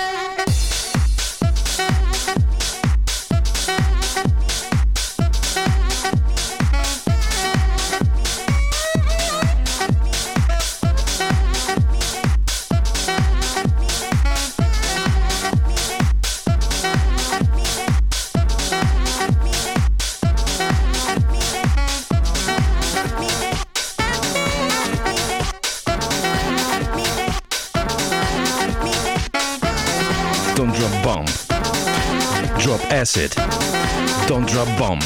Drop 34.57 34.78
bomb. 34.78 34.99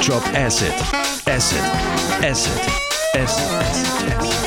Drop 0.00 0.26
acid. 0.34 0.72
Acid. 1.26 1.60
Acid. 2.24 2.62
Acid. 3.14 3.52
Acid. 3.60 4.12
acid. 4.14 4.41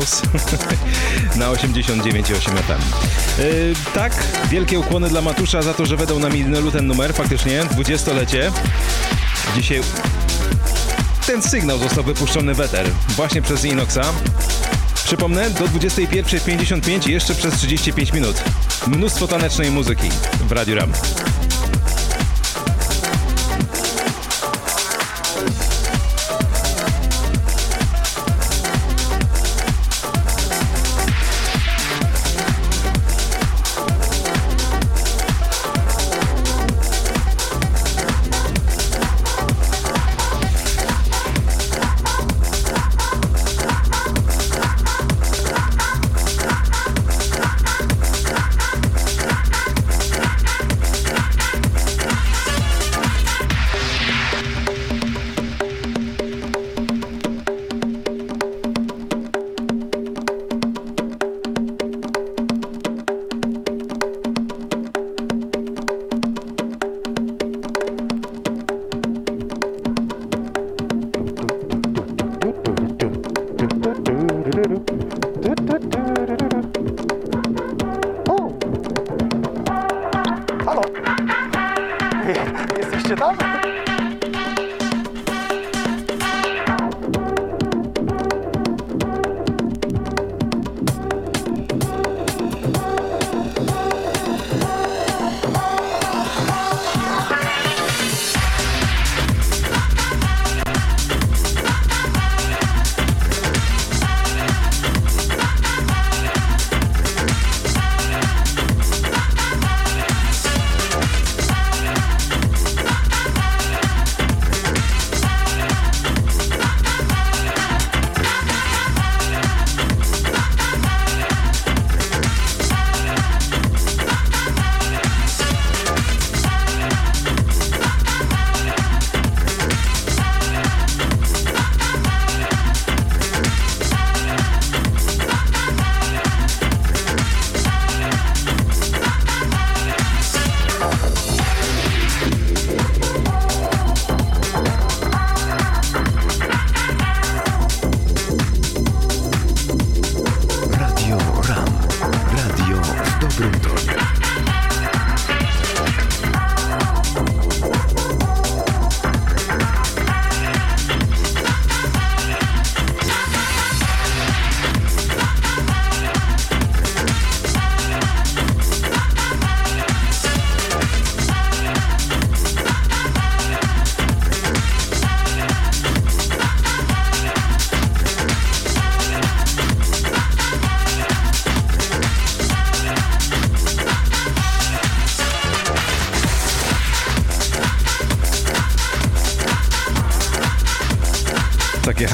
House 0.00 0.22
na 1.40 1.46
89,8 1.46 2.56
FM. 2.56 2.82
Yy, 3.42 3.74
tak, 3.94 4.12
wielkie 4.50 4.78
ukłony 4.78 5.08
dla 5.08 5.20
Matusza 5.20 5.62
za 5.62 5.74
to, 5.74 5.86
że 5.86 5.96
wydał 5.96 6.18
nam 6.18 6.36
Idnelu 6.36 6.70
ten 6.70 6.86
numer, 6.86 7.14
faktycznie, 7.14 7.62
20-lecie. 7.62 8.52
Dzisiaj 9.54 9.80
ten 11.26 11.42
sygnał 11.42 11.78
został 11.78 12.04
wypuszczony 12.04 12.54
w 12.54 12.60
eter 12.60 12.90
właśnie 13.08 13.42
przez 13.42 13.64
Inoxa. 13.64 14.12
Przypomnę, 15.04 15.50
do 15.50 15.64
21.55 15.64 17.08
jeszcze 17.08 17.34
przez 17.34 17.54
35 17.54 18.12
minut. 18.12 18.36
Mnóstwo 18.86 19.28
tanecznej 19.28 19.70
muzyki 19.70 20.08
w 20.48 20.52
Radiu 20.52 20.74
Ram. 20.74 20.92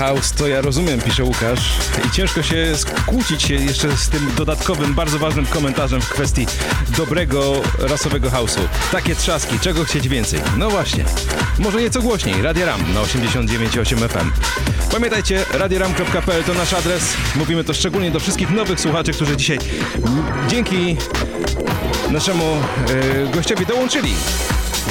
House 0.07 0.33
to 0.33 0.49
ja 0.49 0.61
rozumiem, 0.61 1.01
pisze 1.01 1.25
Łukasz. 1.25 1.73
I 2.09 2.11
ciężko 2.11 2.43
się 2.43 2.77
skłócić 2.77 3.51
jeszcze 3.51 3.97
z 3.97 4.09
tym 4.09 4.31
dodatkowym, 4.37 4.95
bardzo 4.95 5.19
ważnym 5.19 5.47
komentarzem 5.47 6.01
w 6.01 6.09
kwestii 6.09 6.47
dobrego, 6.97 7.63
rasowego 7.79 8.31
house'u. 8.31 8.61
Takie 8.93 9.15
trzaski, 9.15 9.59
czego 9.61 9.85
chcieć 9.85 10.09
więcej? 10.09 10.41
No 10.57 10.71
właśnie. 10.71 11.05
Może 11.59 11.81
nieco 11.81 12.03
głośniej. 12.03 12.43
Radio 12.43 12.67
Ram 12.67 12.95
na 12.95 13.01
89,8 13.01 14.09
FM. 14.09 14.31
Pamiętajcie, 14.93 15.45
radioram.pl 15.53 16.45
to 16.45 16.55
nasz 16.55 16.73
adres. 16.73 17.15
Mówimy 17.37 17.65
to 17.65 17.75
szczególnie 17.75 18.11
do 18.11 18.21
wszystkich 18.21 18.51
nowych 18.51 18.81
słuchaczy, 18.81 19.13
którzy 19.13 19.37
dzisiaj 19.37 19.59
dzięki 20.49 20.97
naszemu 22.11 22.45
e, 22.45 23.33
gościowi 23.35 23.67
dołączyli. 23.67 24.15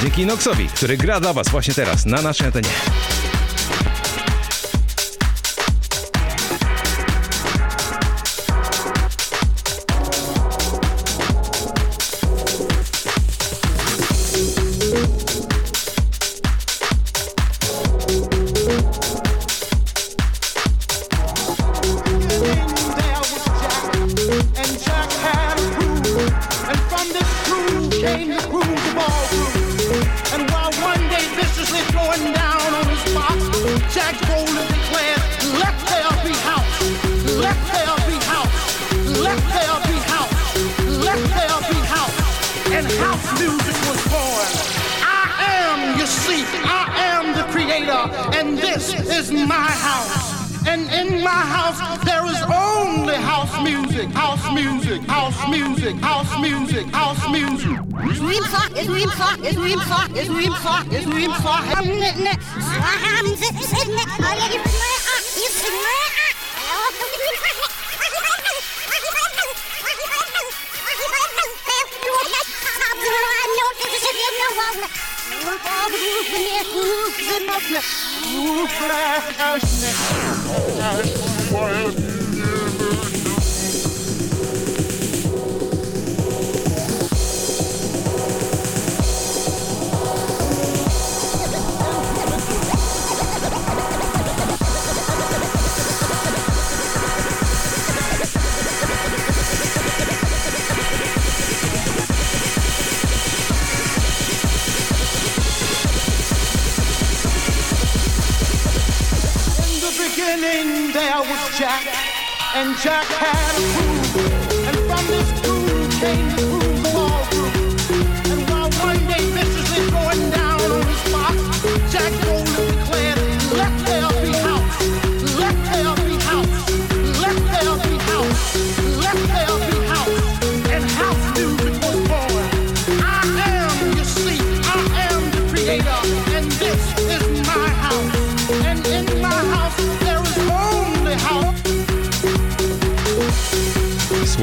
Dzięki 0.02 0.22
Inoxowi, 0.22 0.68
który 0.68 0.98
gra 0.98 1.20
dla 1.20 1.34
Was 1.34 1.50
właśnie 1.50 1.74
teraz 1.74 2.06
na 2.06 2.22
naszej 2.22 2.48
antenie. 2.48 2.70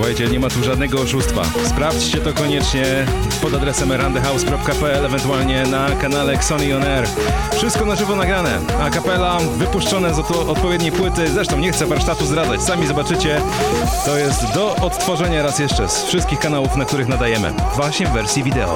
Słuchajcie, 0.02 0.28
nie 0.28 0.40
ma 0.40 0.48
tu 0.48 0.64
żadnego 0.64 1.00
oszustwa. 1.00 1.42
Sprawdźcie 1.66 2.18
to 2.18 2.32
koniecznie 2.32 2.84
pod 3.42 3.54
adresem 3.54 3.92
erandehouse.pl, 3.92 5.06
ewentualnie 5.06 5.62
na 5.62 5.90
kanale 5.90 6.32
Xoni 6.32 6.72
On 6.72 6.82
Air. 6.82 7.08
Wszystko 7.54 7.84
na 7.84 7.96
żywo 7.96 8.16
nagrane, 8.16 8.58
a 8.80 8.90
kapela 8.90 9.38
wypuszczone 9.38 10.14
z 10.14 10.18
odpowiedniej 10.18 10.92
płyty. 10.92 11.32
Zresztą 11.32 11.58
nie 11.58 11.72
chcę 11.72 11.86
warsztatu 11.86 12.26
zdradzać, 12.26 12.62
sami 12.62 12.86
zobaczycie. 12.86 13.40
To 14.04 14.18
jest 14.18 14.52
do 14.54 14.76
odtworzenia 14.76 15.42
raz 15.42 15.58
jeszcze 15.58 15.88
z 15.88 16.04
wszystkich 16.04 16.38
kanałów, 16.38 16.76
na 16.76 16.84
których 16.84 17.08
nadajemy. 17.08 17.52
Właśnie 17.76 18.06
w 18.06 18.12
wersji 18.12 18.42
wideo. 18.42 18.74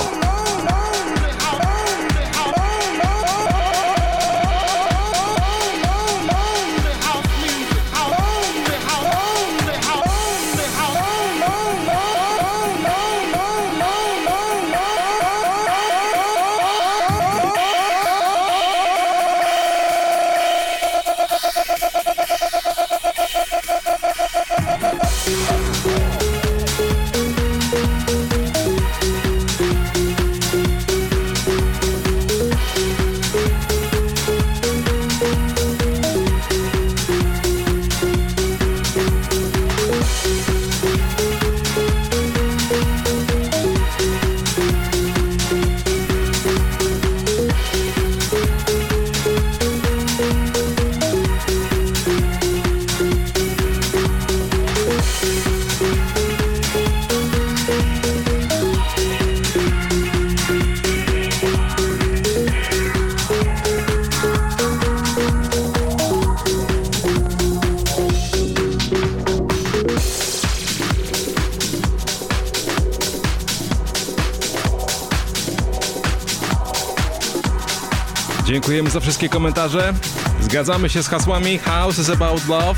Wszystkie 79.16 79.34
komentarze. 79.34 79.94
Zgadzamy 80.40 80.88
się 80.88 81.02
z 81.02 81.09
hasłami 81.09 81.59
House 81.59 81.98
is 81.98 82.10
about 82.10 82.48
love. 82.48 82.74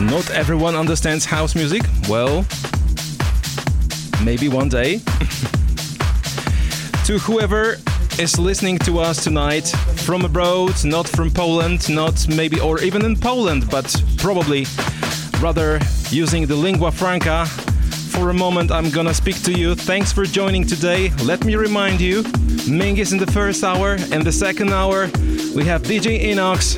Not 0.00 0.30
everyone 0.30 0.80
understands 0.80 1.26
house 1.26 1.54
music. 1.54 1.82
Well, 2.08 2.44
maybe 4.24 4.56
one 4.56 4.68
day. 4.68 5.00
to 7.06 7.18
whoever 7.18 7.76
is 8.22 8.38
listening 8.38 8.78
to 8.78 9.00
us 9.00 9.24
tonight 9.24 9.68
from 9.96 10.24
abroad, 10.24 10.84
not 10.84 11.08
from 11.08 11.30
Poland, 11.30 11.88
not 11.88 12.28
maybe 12.28 12.60
or 12.60 12.80
even 12.80 13.04
in 13.04 13.16
Poland, 13.16 13.68
but 13.70 14.04
probably 14.16 14.66
rather 15.40 15.80
using 16.10 16.46
the 16.46 16.56
lingua 16.56 16.92
franca. 16.92 17.46
For 18.10 18.30
a 18.30 18.34
moment, 18.34 18.70
I'm 18.70 18.90
gonna 18.90 19.14
speak 19.14 19.42
to 19.42 19.52
you. 19.52 19.74
Thanks 19.74 20.12
for 20.12 20.24
joining 20.24 20.68
today. 20.68 21.10
Let 21.24 21.44
me 21.44 21.56
remind 21.56 22.00
you 22.00 22.22
Ming 22.68 22.98
is 22.98 23.12
in 23.12 23.18
the 23.18 23.26
first 23.26 23.64
hour. 23.64 23.96
and 24.12 24.22
the 24.24 24.32
second 24.32 24.72
hour, 24.72 25.06
we 25.54 25.64
have 25.64 25.82
DJ 25.82 26.22
Inox. 26.24 26.76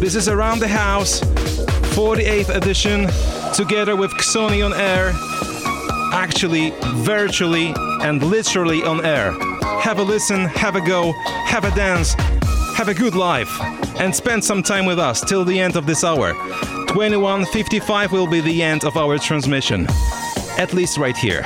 This 0.00 0.14
is 0.14 0.28
Around 0.28 0.60
the 0.60 0.68
House, 0.68 1.20
48th 1.94 2.54
edition, 2.54 3.08
together 3.54 3.96
with 3.96 4.10
Xoni 4.12 4.64
on 4.64 4.72
air. 4.74 5.12
Actually, 6.12 6.72
virtually, 7.04 7.74
and 8.02 8.22
literally 8.22 8.82
on 8.82 9.04
air. 9.04 9.32
Have 9.80 9.98
a 9.98 10.02
listen, 10.02 10.44
have 10.46 10.76
a 10.76 10.80
go, 10.80 11.12
have 11.46 11.64
a 11.64 11.74
dance, 11.74 12.14
have 12.76 12.88
a 12.88 12.94
good 12.94 13.14
life, 13.14 13.60
and 13.98 14.14
spend 14.14 14.44
some 14.44 14.62
time 14.62 14.86
with 14.86 14.98
us 14.98 15.20
till 15.20 15.44
the 15.44 15.58
end 15.58 15.76
of 15.76 15.86
this 15.86 16.04
hour. 16.04 16.34
21.55 16.88 18.12
will 18.12 18.26
be 18.26 18.40
the 18.40 18.62
end 18.62 18.84
of 18.84 18.96
our 18.96 19.18
transmission. 19.18 19.86
At 20.56 20.72
least 20.72 20.98
right 20.98 21.16
here. 21.16 21.44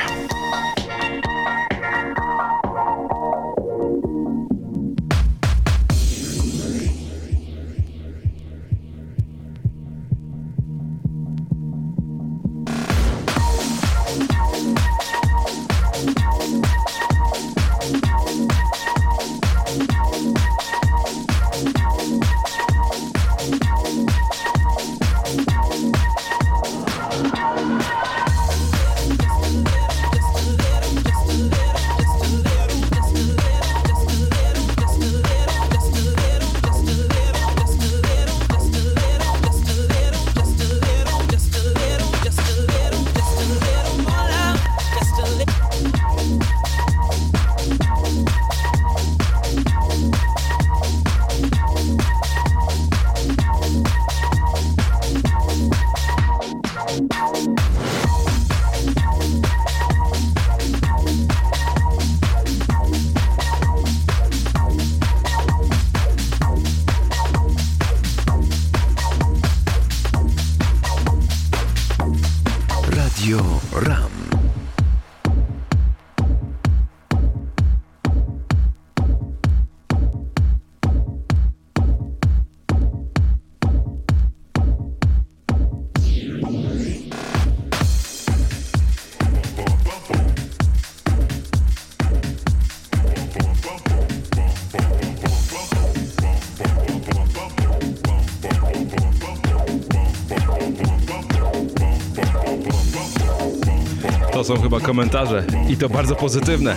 Są 104.49 104.63
chyba 104.63 104.81
komentarze 104.81 105.45
i 105.69 105.77
to 105.77 105.89
bardzo 105.89 106.15
pozytywne. 106.15 106.77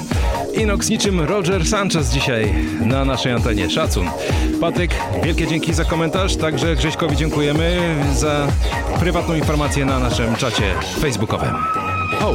Inox 0.54 0.90
niczym 0.90 1.22
Roger 1.22 1.68
Sanchez 1.68 2.10
dzisiaj 2.10 2.54
na 2.86 3.06
naszej 3.06 3.32
antenie. 3.32 3.70
Szacun. 3.70 4.10
Patryk, 4.62 4.92
wielkie 5.24 5.48
dzięki 5.48 5.74
za 5.74 5.86
komentarz, 5.86 6.36
także 6.36 6.76
Grześkowi 6.76 7.18
dziękujemy 7.18 7.96
za 8.16 8.48
prywatną 9.00 9.36
informację 9.36 9.86
na 9.86 10.00
naszym 10.00 10.36
czacie 10.36 10.64
facebookowym. 11.00 11.54
Ho! 12.20 12.34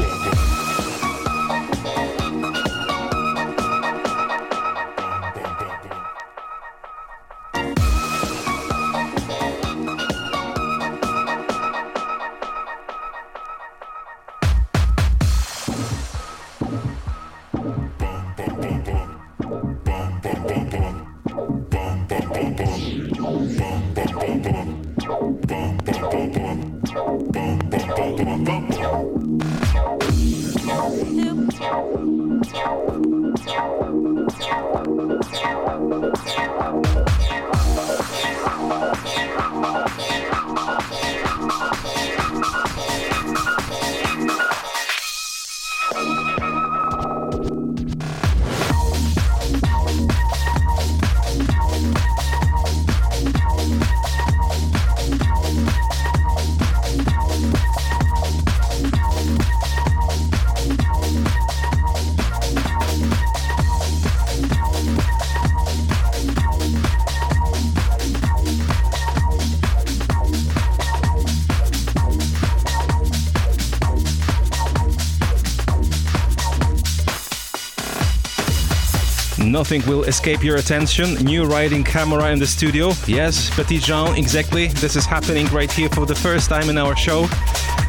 Nothing 79.57 79.87
will 79.87 80.05
escape 80.05 80.45
your 80.45 80.57
attention. 80.57 81.15
New 81.25 81.47
riding 81.47 81.83
camera 81.83 82.31
in 82.31 82.39
the 82.39 82.47
studio. 82.47 82.93
Yes, 83.07 83.49
Petit 83.49 83.79
Jean, 83.79 84.15
exactly. 84.15 84.67
This 84.67 84.97
is 84.97 85.07
happening 85.07 85.47
right 85.47 85.73
here 85.73 85.89
for 85.89 86.05
the 86.05 86.15
first 86.15 86.51
time 86.51 86.69
in 86.69 86.77
our 86.77 86.95
show. 86.95 87.27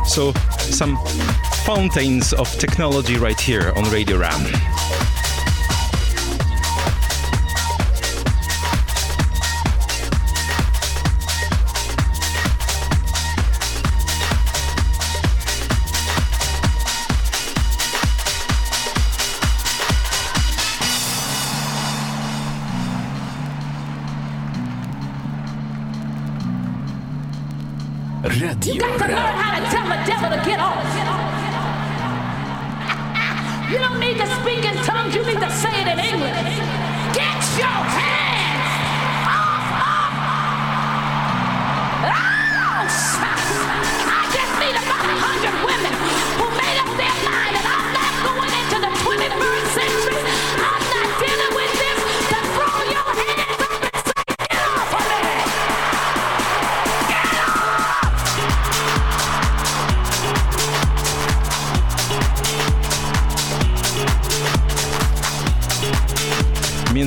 So, 0.06 0.32
some 0.60 0.96
fountains 1.66 2.32
of 2.32 2.50
technology 2.58 3.18
right 3.18 3.38
here 3.38 3.74
on 3.76 3.84
Radio 3.92 4.18
Ram. 4.18 4.77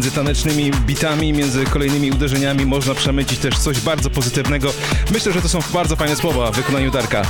Między 0.00 0.16
tanecznymi 0.16 0.70
bitami, 0.70 1.32
między 1.32 1.64
kolejnymi 1.64 2.10
uderzeniami 2.10 2.66
można 2.66 2.94
przemycić 2.94 3.38
też 3.38 3.58
coś 3.58 3.80
bardzo 3.80 4.10
pozytywnego. 4.10 4.72
Myślę, 5.10 5.32
że 5.32 5.42
to 5.42 5.48
są 5.48 5.58
bardzo 5.72 5.96
fajne 5.96 6.16
słowa 6.16 6.50
w 6.50 6.56
wykonaniu 6.56 6.90
Darka. 6.90 7.22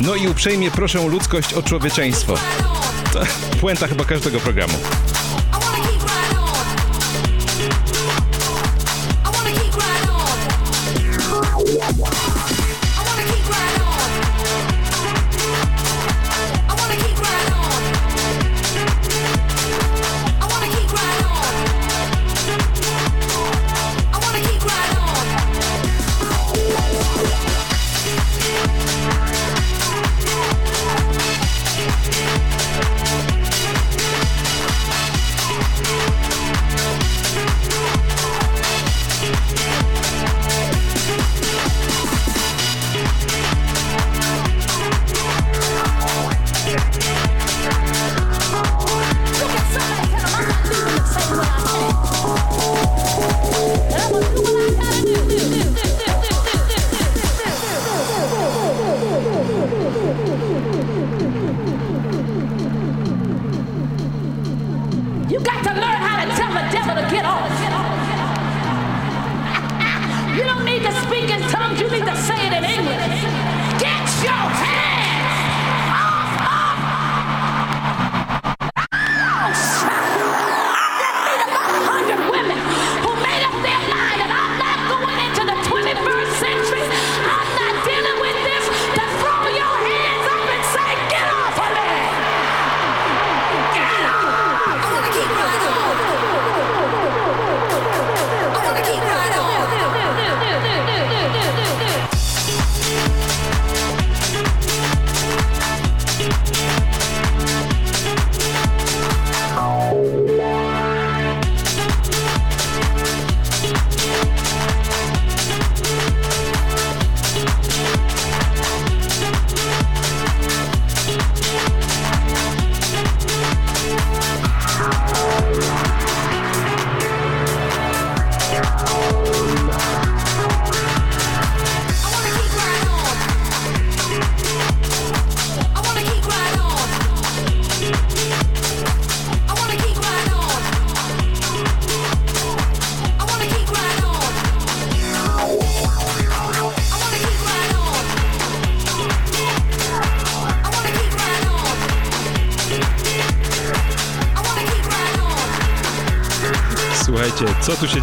No 0.00 0.14
i 0.14 0.28
uprzejmie 0.28 0.70
proszę 0.70 1.08
ludzkość 1.08 1.54
o 1.54 1.62
człowieczeństwo. 1.62 2.34
To 3.12 3.20
puenta 3.60 3.86
chyba 3.86 4.04
każdego 4.04 4.40
programu. 4.40 4.74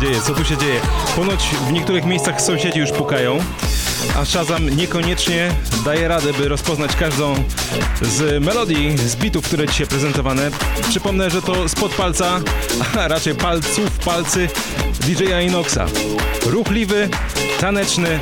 Dzieje, 0.07 0.21
co 0.21 0.33
tu 0.33 0.45
się 0.45 0.57
dzieje? 0.57 0.81
Ponoć 1.15 1.49
w 1.67 1.71
niektórych 1.71 2.05
miejscach 2.05 2.41
sąsiedzi 2.41 2.79
już 2.79 2.91
pukają, 2.91 3.39
a 4.17 4.25
Shazam 4.25 4.69
niekoniecznie 4.69 5.51
daje 5.85 6.07
radę, 6.07 6.33
by 6.33 6.47
rozpoznać 6.47 6.95
każdą 6.95 7.35
z 8.01 8.43
melodii, 8.43 8.97
z 8.97 9.15
bitów, 9.15 9.45
które 9.45 9.67
dzisiaj 9.67 9.87
prezentowane. 9.87 10.51
Przypomnę, 10.89 11.29
że 11.29 11.41
to 11.41 11.69
spod 11.69 11.91
palca, 11.95 12.39
a 12.99 13.07
raczej 13.07 13.35
palców, 13.35 13.99
palcy 14.05 14.47
DJ-a 14.99 15.41
Inoxa. 15.41 15.85
Ruchliwy, 16.45 17.09
taneczny 17.59 18.19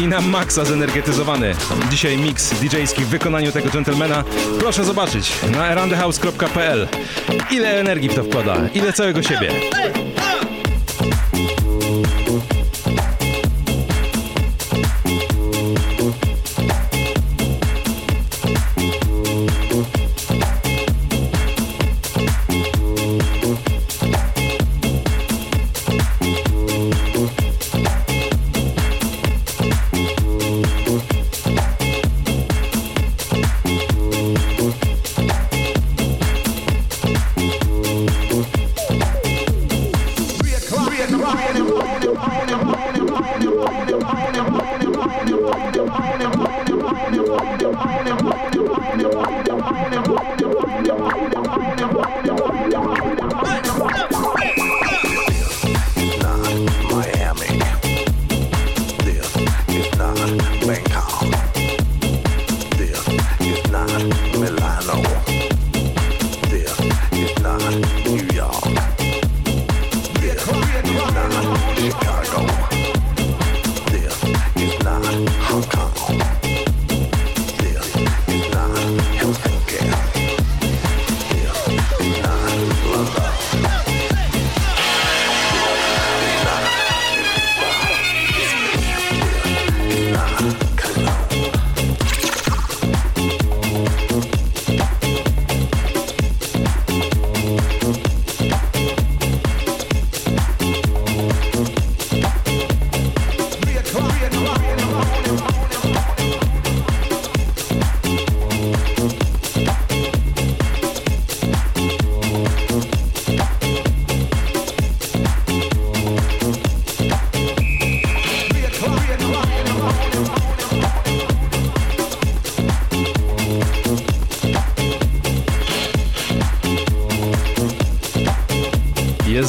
i 0.00 0.06
na 0.06 0.20
maksa 0.20 0.64
zenergetyzowany. 0.64 1.54
Dzisiaj 1.90 2.18
mix 2.18 2.54
DJ-ski 2.54 3.04
w 3.04 3.08
wykonaniu 3.08 3.52
tego 3.52 3.70
gentlemana. 3.70 4.24
Proszę 4.58 4.84
zobaczyć 4.84 5.32
na 5.50 5.64
aroundthehouse.pl 5.64 6.88
ile 7.50 7.80
energii 7.80 8.08
w 8.08 8.14
to 8.14 8.24
wkłada, 8.24 8.56
ile 8.74 8.92
całego 8.92 9.22
siebie. 9.22 9.50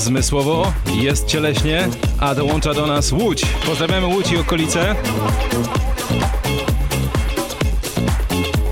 Zmysłowo, 0.06 0.74
jest 1.02 1.28
cieleśnie, 1.28 1.88
a 2.20 2.36
dołącza 2.36 2.74
do 2.74 2.88
nas 2.88 3.12
Łódź. 3.12 3.46
Pozdrawiamy 3.66 4.08
Łódź 4.08 4.32
i 4.32 4.38
okolice. 4.38 4.96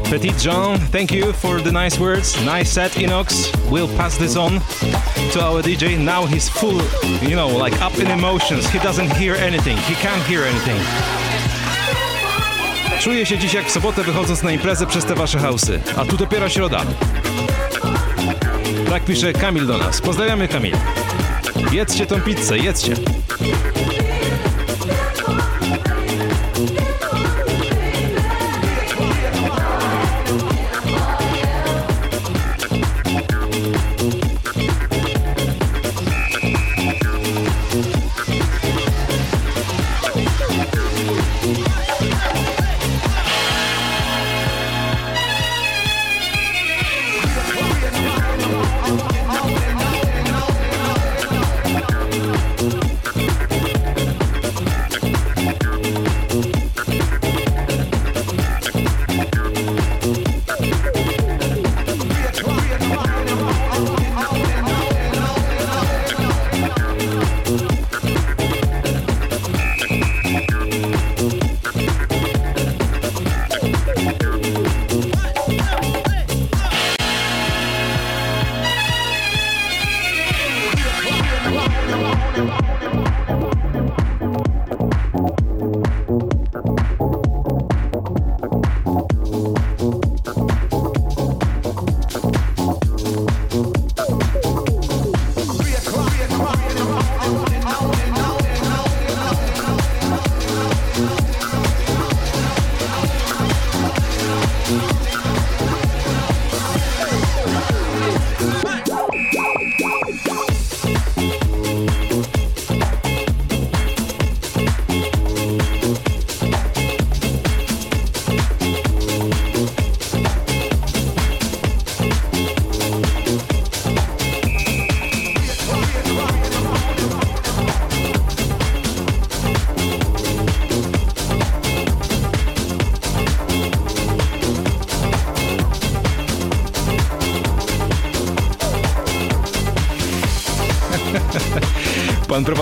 Petit 0.09 0.45
Jean, 0.45 0.79
thank 0.91 1.11
you 1.11 1.33
for 1.33 1.61
the 1.61 1.71
nice 1.71 1.99
words. 1.99 2.37
Nice 2.45 2.65
set, 2.65 2.97
Inox. 2.97 3.51
We'll 3.69 3.97
pass 3.97 4.17
this 4.17 4.37
on 4.37 4.59
to 5.33 5.49
our 5.49 5.63
DJ. 5.63 5.97
Now 5.97 6.27
he's 6.27 6.49
full, 6.49 6.81
you 7.29 7.35
know, 7.35 7.65
like 7.65 7.81
up 7.81 7.99
in 7.99 8.07
emotions. 8.07 8.67
He 8.67 8.79
doesn't 8.79 9.09
hear 9.09 9.35
anything. 9.35 9.77
He 9.77 9.95
can't 9.95 10.21
hear 10.27 10.43
anything. 10.43 10.81
Czuję 12.99 13.25
się 13.25 13.37
dziś 13.37 13.53
jak 13.53 13.65
w 13.65 13.71
sobotę 13.71 14.03
wychodząc 14.03 14.43
na 14.43 14.51
imprezę 14.51 14.87
przez 14.87 15.05
te 15.05 15.15
wasze 15.15 15.39
hausy. 15.39 15.81
A 15.97 16.05
tu 16.05 16.17
dopiero 16.17 16.49
środa. 16.49 16.81
Tak 18.89 19.05
pisze 19.05 19.33
Kamil 19.33 19.67
do 19.67 19.77
nas. 19.77 20.01
Pozdrawiamy 20.01 20.47
Kamil. 20.47 20.75
Jedzcie 21.73 22.05
tą 22.05 22.21
pizzę, 22.21 22.57
jedzcie. 22.57 22.93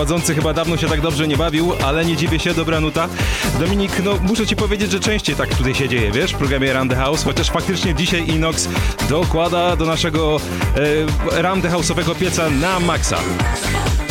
Prowadzący 0.02 0.34
chyba 0.34 0.52
dawno 0.54 0.76
się 0.76 0.88
tak 0.88 1.00
dobrze 1.00 1.28
nie 1.28 1.36
bawił, 1.36 1.72
ale 1.84 2.04
nie 2.04 2.16
dziwię 2.16 2.38
się, 2.38 2.54
dobra 2.54 2.80
nuta. 2.80 3.08
Dominik, 3.60 3.92
no 4.04 4.14
muszę 4.22 4.46
ci 4.46 4.56
powiedzieć, 4.56 4.90
że 4.90 5.00
częściej 5.00 5.36
tak 5.36 5.54
tutaj 5.54 5.74
się 5.74 5.88
dzieje, 5.88 6.12
wiesz, 6.12 6.32
w 6.32 6.36
programie 6.36 6.72
Run 6.72 6.88
the 6.88 6.96
House, 6.96 7.24
chociaż 7.24 7.50
faktycznie 7.50 7.94
dzisiaj 7.94 8.28
Inox 8.28 8.68
dokłada 9.08 9.76
do 9.76 9.84
naszego 9.84 10.40
e, 11.36 11.42
Run 11.42 11.62
the 11.62 11.68
House'owego 11.68 12.14
pieca 12.14 12.50
na 12.50 12.80
maksa. 12.80 13.18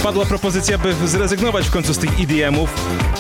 Padła 0.04 0.26
propozycja, 0.26 0.78
by 0.78 0.96
zrezygnować 1.08 1.68
w 1.68 1.72
końcu 1.72 1.94
z 1.94 1.98
tych 1.98 2.10
EDM-ów 2.20 2.70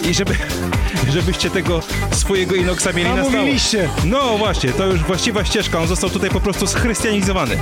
i 0.10 0.14
żeby, 0.14 0.36
żebyście 1.14 1.50
tego 1.50 1.82
swojego 2.12 2.56
Inoxa 2.56 2.88
mieli 2.96 3.10
A 3.10 3.16
na 3.16 3.24
stałe. 3.24 3.38
mówiliście. 3.38 3.90
No 4.06 4.38
właśnie, 4.38 4.72
to 4.72 4.86
już 4.86 5.00
właściwa 5.00 5.46
ścieżka, 5.46 5.80
on 5.80 5.88
został 5.88 6.10
tutaj 6.10 6.30
po 6.30 6.40
prostu 6.42 6.68
schrystianizowany. 6.68 7.58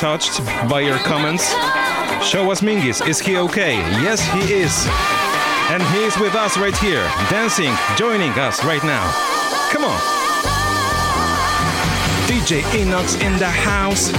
Touched 0.00 0.42
by 0.66 0.80
your 0.80 0.96
comments. 1.00 1.50
Show 2.26 2.50
us 2.50 2.62
Mingis. 2.62 3.06
Is 3.06 3.20
he 3.20 3.36
okay? 3.36 3.74
Yes, 4.00 4.22
he 4.32 4.54
is. 4.54 4.86
And 5.68 5.82
he 5.94 6.04
is 6.04 6.16
with 6.16 6.34
us 6.34 6.56
right 6.56 6.74
here, 6.78 7.04
dancing, 7.28 7.74
joining 7.98 8.30
us 8.30 8.64
right 8.64 8.82
now. 8.82 9.04
Come 9.70 9.84
on. 9.84 10.00
DJ 12.26 12.62
Inox 12.80 13.20
in 13.20 13.36
the 13.38 13.50
house. 13.50 14.10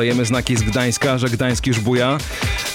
Dostajemy 0.00 0.24
znaki 0.24 0.56
z 0.56 0.62
Gdańska, 0.62 1.18
że 1.18 1.28
Gdańsk 1.28 1.66
już 1.66 1.80
buja. 1.80 2.18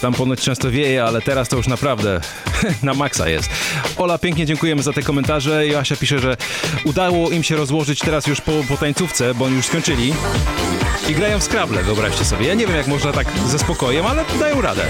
Tam 0.02 0.14
ponoć 0.14 0.42
często 0.42 0.72
wieje, 0.72 1.04
ale 1.04 1.22
teraz 1.22 1.50
to 1.50 1.58
już 1.58 1.68
naprawdę 1.68 2.22
na 2.84 2.94
maksa 2.94 3.30
jest. 3.30 3.50
Ola, 3.98 4.18
pięknie 4.18 4.46
dziękujemy 4.46 4.84
za 4.84 4.94
te 4.94 5.02
komentarze. 5.02 5.68
Joasia 5.68 5.96
pisze, 5.96 6.20
że 6.20 6.38
udało 6.84 7.30
im 7.30 7.44
się 7.44 7.56
rozłożyć 7.56 8.00
teraz 8.00 8.28
już 8.28 8.42
po, 8.42 8.52
po 8.68 8.78
tańcówce, 8.78 9.34
bo 9.34 9.46
oni 9.46 9.56
już 9.56 9.66
skończyli. 9.66 10.14
I 11.10 11.14
grają 11.16 11.40
w 11.40 11.44
Scrabble, 11.44 11.84
wyobraźcie 11.84 12.26
sobie. 12.26 12.48
Ja 12.48 12.54
nie 12.54 12.68
wiem, 12.68 12.76
jak 12.76 12.88
można 12.88 13.14
tak 13.14 13.28
ze 13.48 13.60
spokojem, 13.60 14.06
ale 14.06 14.26
dają 14.40 14.62
radę. 14.62 14.86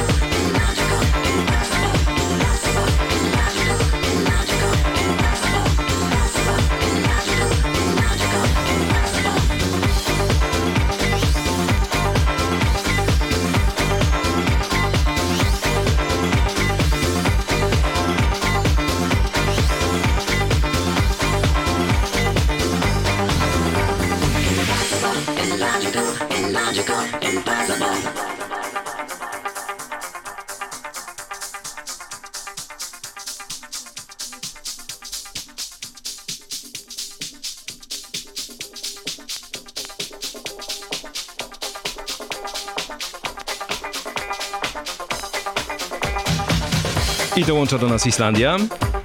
Dołącza 47.55 47.77
do 47.77 47.87
nas 47.87 48.07
Islandia. 48.07 48.57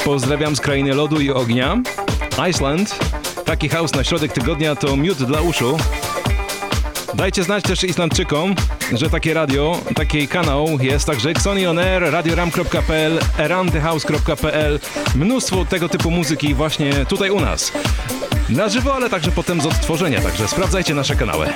Pozdrawiam 0.05 0.57
z 0.57 0.61
krainy 0.61 0.95
lodu 0.95 1.21
i 1.21 1.31
ognia. 1.31 1.83
Iceland. 2.51 2.99
Taki 3.45 3.69
house 3.69 3.95
na 3.95 4.05
środek 4.05 4.33
tygodnia 4.33 4.77
to 4.77 4.97
miód 4.97 5.19
dla 5.23 5.41
uszu. 5.41 5.79
Dajcie 7.15 7.45
znać 7.45 7.65
też 7.65 7.85
Islandczykom, 7.85 8.55
że 8.93 9.11
takie 9.11 9.35
radio, 9.35 9.79
taki 9.97 10.29
kanał 10.29 10.69
jest 10.81 11.07
także 11.07 11.31
Xoni 11.31 11.67
On 11.67 11.79
Air, 11.79 12.03
radioram.pl, 12.03 13.19
aroundthehouse.pl. 13.39 14.81
Mnóstwo 15.15 15.65
tego 15.65 15.89
typu 15.89 16.11
muzyki 16.11 16.55
właśnie 16.55 16.93
tutaj 16.93 17.31
u 17.31 17.41
nas. 17.41 17.73
Na 18.49 18.69
żywo, 18.69 18.95
ale 18.95 19.11
także 19.11 19.31
potem 19.31 19.61
z 19.61 19.67
odtworzenia, 19.67 20.21
także 20.21 20.49
sprawdzajcie 20.49 20.95
nasze 20.95 21.17
kanały. 21.17 21.47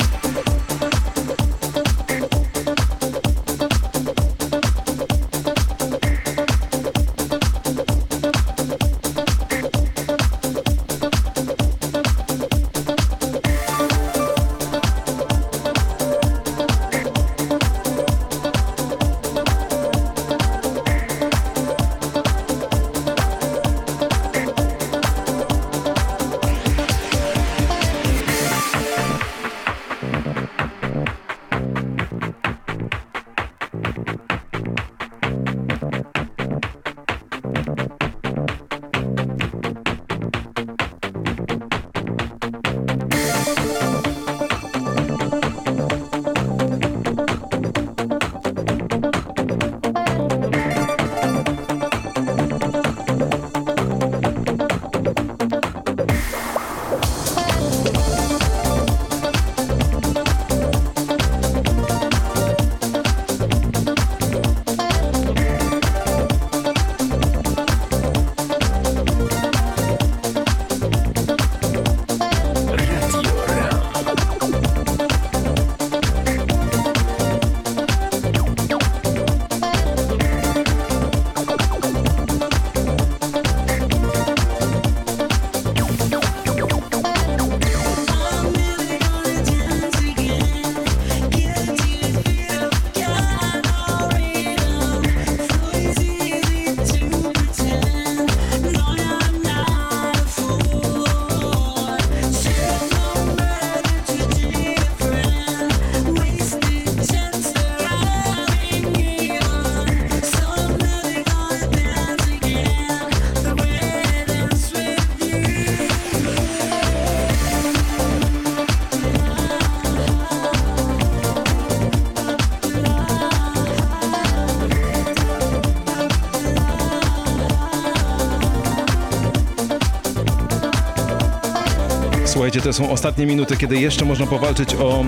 Słuchajcie, 132.55 132.73
to 132.73 132.85
są 132.85 132.93
ostatnie 132.93 133.27
minuty, 133.27 133.57
kiedy 133.57 133.77
jeszcze 133.77 134.05
można 134.05 134.27
powalczyć 134.27 134.75
o 134.75 135.05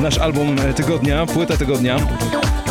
nasz 0.00 0.18
album 0.18 0.56
tygodnia, 0.76 1.26
płytę 1.26 1.58
tygodnia. 1.58 1.96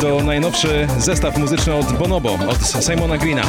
To 0.01 0.23
najnowszy 0.23 0.87
zestaw 0.97 1.37
muzyczny 1.37 1.75
od 1.75 1.97
Bonobo, 1.97 2.33
od 2.33 2.57
Simona 2.85 3.17
Greena. 3.17 3.41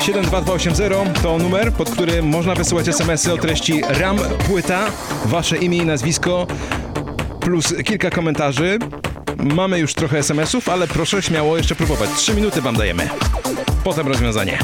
72280 0.00 1.22
to 1.22 1.38
numer, 1.38 1.72
pod 1.72 1.90
który 1.90 2.22
można 2.22 2.54
wysyłać 2.54 2.88
SMS-y 2.88 3.32
o 3.32 3.36
treści 3.36 3.82
RAM 3.88 4.18
płyta, 4.46 4.86
wasze 5.24 5.56
imię 5.56 5.78
i 5.78 5.86
nazwisko, 5.86 6.46
plus 7.40 7.74
kilka 7.84 8.10
komentarzy. 8.10 8.78
Mamy 9.36 9.78
już 9.78 9.94
trochę 9.94 10.18
SMS-ów, 10.18 10.68
ale 10.68 10.88
proszę 10.88 11.22
śmiało 11.22 11.56
jeszcze 11.56 11.74
próbować. 11.74 12.10
Trzy 12.16 12.34
minuty 12.34 12.60
wam 12.62 12.76
dajemy. 12.76 13.08
Potem 13.84 14.08
rozwiązanie. 14.08 14.58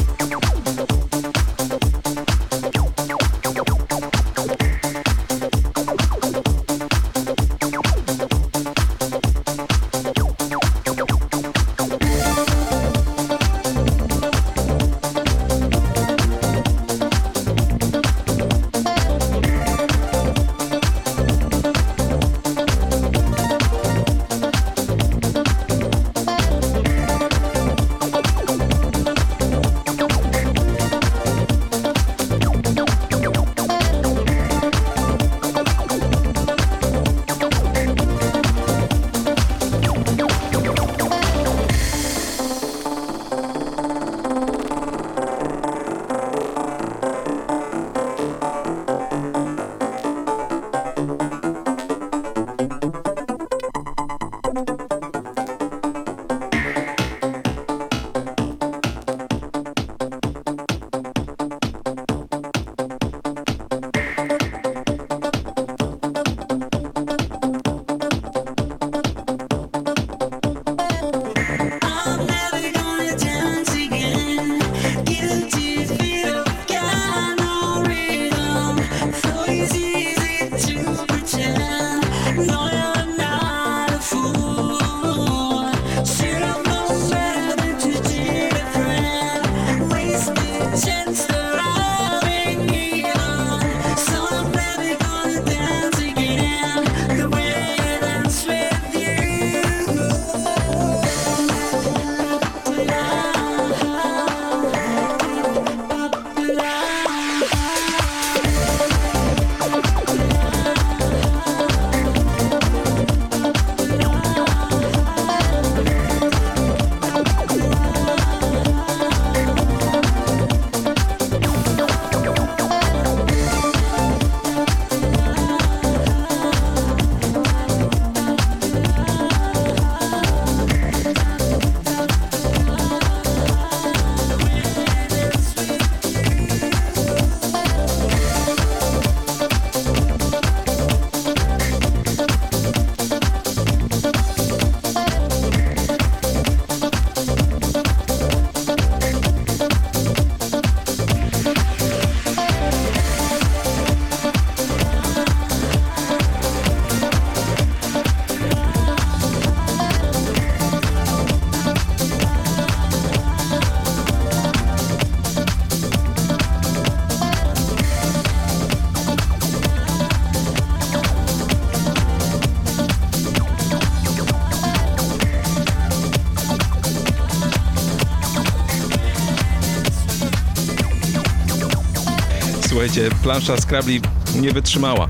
Plansza 183.22 183.56
Scrabble 183.56 184.00
nie 184.40 184.52
wytrzymała. 184.52 185.08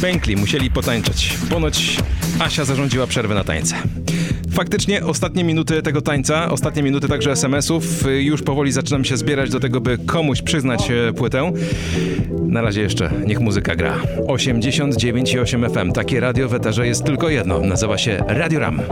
Pękli, 0.00 0.36
musieli 0.36 0.70
potańczyć. 0.70 1.38
Ponoć 1.50 1.96
Asia 2.38 2.64
zarządziła 2.64 3.06
przerwę 3.06 3.34
na 3.34 3.44
tańce. 3.44 3.76
Faktycznie 4.50 5.04
ostatnie 5.06 5.44
minuty 5.44 5.82
tego 5.82 6.00
tańca, 6.02 6.50
ostatnie 6.50 6.82
minuty 6.82 7.08
także 7.08 7.30
SMS-ów, 7.30 8.06
y, 8.06 8.22
już 8.22 8.42
powoli 8.42 8.72
zaczynam 8.72 9.04
się 9.04 9.16
zbierać 9.16 9.50
do 9.50 9.60
tego, 9.60 9.80
by 9.80 9.98
komuś 9.98 10.42
przyznać 10.42 10.90
e, 10.90 11.12
płytę. 11.12 11.52
Na 12.46 12.62
razie 12.62 12.80
jeszcze, 12.80 13.10
niech 13.26 13.40
muzyka 13.40 13.76
gra. 13.76 13.98
89,8 14.26 15.70
FM. 15.70 15.92
Takie 15.92 16.20
radio 16.20 16.48
w 16.48 16.54
eterze 16.54 16.86
jest 16.86 17.04
tylko 17.04 17.28
jedno. 17.28 17.60
Nazywa 17.60 17.98
się 17.98 18.24
Radio 18.28 18.60
Ram. 18.60 18.82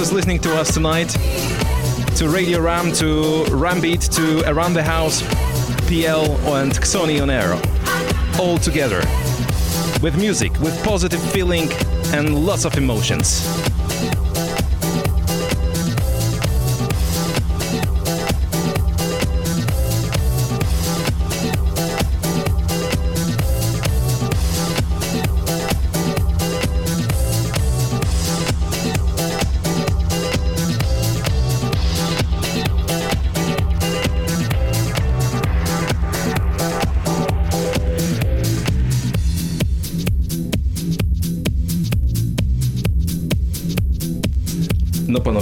Is 0.00 0.12
listening 0.12 0.38
to 0.38 0.54
us 0.54 0.72
tonight? 0.72 1.08
To 2.16 2.28
Radio 2.28 2.60
Ram, 2.60 2.92
to 2.94 3.44
Rambeat, 3.48 4.08
to 4.14 4.48
Around 4.48 4.74
the 4.74 4.82
House, 4.82 5.22
PL, 5.88 6.26
and 6.54 6.72
Xoni 6.72 7.20
on 7.20 7.30
Air. 7.30 7.54
All 8.40 8.58
together. 8.58 8.98
With 10.02 10.16
music, 10.16 10.52
with 10.60 10.80
positive 10.84 11.22
feeling, 11.32 11.68
and 12.12 12.46
lots 12.46 12.64
of 12.64 12.76
emotions. 12.76 13.67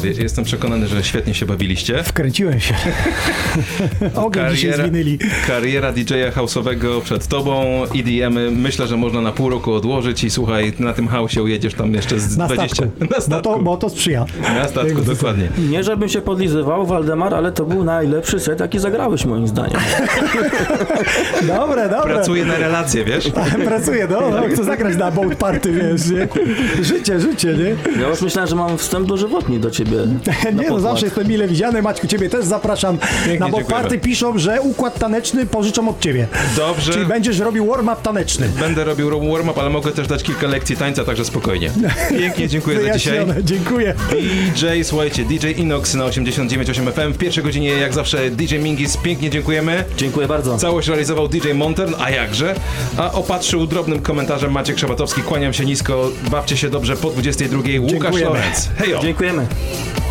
Panowie, 0.02 0.22
jestem 0.22 0.44
przekonany, 0.44 0.86
że 0.88 1.04
świetnie 1.04 1.34
się 1.34 1.46
bawiliście. 1.46 2.02
Wkręciłem 2.02 2.60
się. 2.60 2.74
Ogień 4.14 4.44
dzisiaj 4.50 4.72
zwinęli. 4.72 5.18
kariera 5.46 5.92
DJ-a 5.92 6.30
house'owego 6.30 7.00
przed 7.00 7.26
tobą, 7.26 7.82
EDM, 7.84 8.34
-y. 8.34 8.52
myślę, 8.56 8.86
że 8.86 8.96
można 8.96 9.20
na 9.20 9.32
pół 9.32 9.50
roku 9.50 9.72
odłożyć 9.72 10.24
i 10.24 10.30
słuchaj, 10.30 10.72
na 10.78 10.92
tym 10.92 11.08
house'ie 11.08 11.42
ujedziesz 11.42 11.74
tam 11.74 11.94
jeszcze 11.94 12.20
z 12.20 12.36
Na 12.36 12.46
20. 12.46 12.76
statku. 12.76 12.92
Na 13.00 13.06
Bo 13.06 13.20
statku. 13.20 13.42
to, 13.42 13.58
bo 13.58 13.76
to 13.76 13.90
sprzyja. 13.90 14.24
Na 14.54 14.68
statku, 14.68 15.02
dokładnie. 15.02 15.48
Nie 15.70 15.84
żebym 15.84 16.08
się 16.08 16.20
podlizywał, 16.20 16.86
Waldemar, 16.86 17.34
ale 17.34 17.52
to 17.52 17.64
był 17.64 17.84
najlepszy 17.84 18.40
set, 18.40 18.60
jaki 18.60 18.78
zagrałeś 18.78 19.24
moim 19.24 19.48
zdaniem. 19.48 19.80
Dobre, 21.46 21.88
dobre. 21.88 22.14
Pracuję 22.14 22.44
na 22.44 22.58
relacje, 22.58 23.04
wiesz? 23.04 23.30
Pracuję, 23.64 24.08
no, 24.10 24.20
no. 24.30 24.42
Chcę 24.52 24.64
zagrać 24.64 24.96
na 24.96 25.10
boat 25.10 25.36
party, 25.36 25.72
wiesz, 25.72 26.10
nie? 26.10 26.28
Życie, 26.84 27.20
życie, 27.20 27.54
nie? 27.54 28.00
Ja 28.02 28.08
już 28.08 28.22
myślałem, 28.22 28.48
że 28.48 28.56
mam 28.56 28.78
wstęp 28.78 29.08
dożywotni 29.08 29.58
do 29.58 29.70
ciebie. 29.70 29.85
na 30.52 30.62
Nie 30.62 30.70
no, 30.70 30.80
zawsze 30.80 31.04
jestem 31.06 31.28
mile 31.28 31.48
widziany. 31.48 31.82
Maćku, 31.82 32.06
ciebie 32.06 32.28
też 32.28 32.44
zapraszam. 32.44 32.94
na 32.94 33.02
boat 33.28 33.40
dziękujemy. 33.40 33.64
party 33.64 33.98
piszą, 33.98 34.38
że 34.38 34.60
układ 34.60 34.98
taneczny 34.98 35.46
pożyczam 35.46 35.88
od 35.88 36.00
ciebie. 36.00 36.26
Dobrze. 36.56 36.92
Czyli 36.92 37.06
będziesz 37.06 37.38
robił 37.38 37.66
warm-up 37.66 37.96
taneczny. 38.02 38.48
Będę 38.60 38.84
robił 38.84 39.10
warm-up, 39.10 39.60
ale 39.60 39.70
mogę 39.70 39.92
też 39.92 40.06
dać 40.06 40.22
kilka 40.22 40.46
lekcji 40.46 40.76
tańca, 40.76 41.04
także 41.04 41.24
spokojnie. 41.24 41.70
Pięknie, 42.18 42.48
dziękuję 42.48 42.82
za 42.82 42.98
dzisiaj. 42.98 43.26
Dziękuję. 43.44 43.94
DJ, 44.10 44.66
słuchajcie, 44.82 45.24
DJ 45.24 45.46
Inox 45.56 45.94
na 45.94 46.04
89.8 46.04 46.92
FM. 46.92 47.12
W 47.12 47.18
pierwszej 47.18 47.44
godzinie, 47.44 47.68
jak 47.68 47.94
zawsze, 47.94 48.30
DJ 48.30 48.56
Mingis. 48.56 48.96
Pięknie 48.96 49.30
dziękujemy. 49.30 49.84
Dziękuję 49.96 50.28
bardzo. 50.28 50.58
Całość 50.58 50.88
realizował 50.88 51.28
DJ 51.28 51.52
Montern, 51.52 51.94
a 51.98 52.10
jakże? 52.10 52.54
A 52.96 53.12
opatrzył 53.12 53.66
drobnym 53.66 54.02
komentarzem 54.02 54.52
Maciek 54.52 54.78
Szabatowski. 54.78 55.22
Kłaniam 55.22 55.52
się 55.52 55.64
nisko, 55.64 56.10
bawcie 56.30 56.56
się 56.56 56.70
dobrze 56.70 56.96
po 56.96 57.08
22.00. 57.08 57.80
Łukasz 57.80 57.90
Dziękujemy. 57.90 58.30
Lorenz. 58.30 58.68
Hejo! 58.78 59.00
Dziękujemy. 59.02 59.46
Bye. 59.76 60.05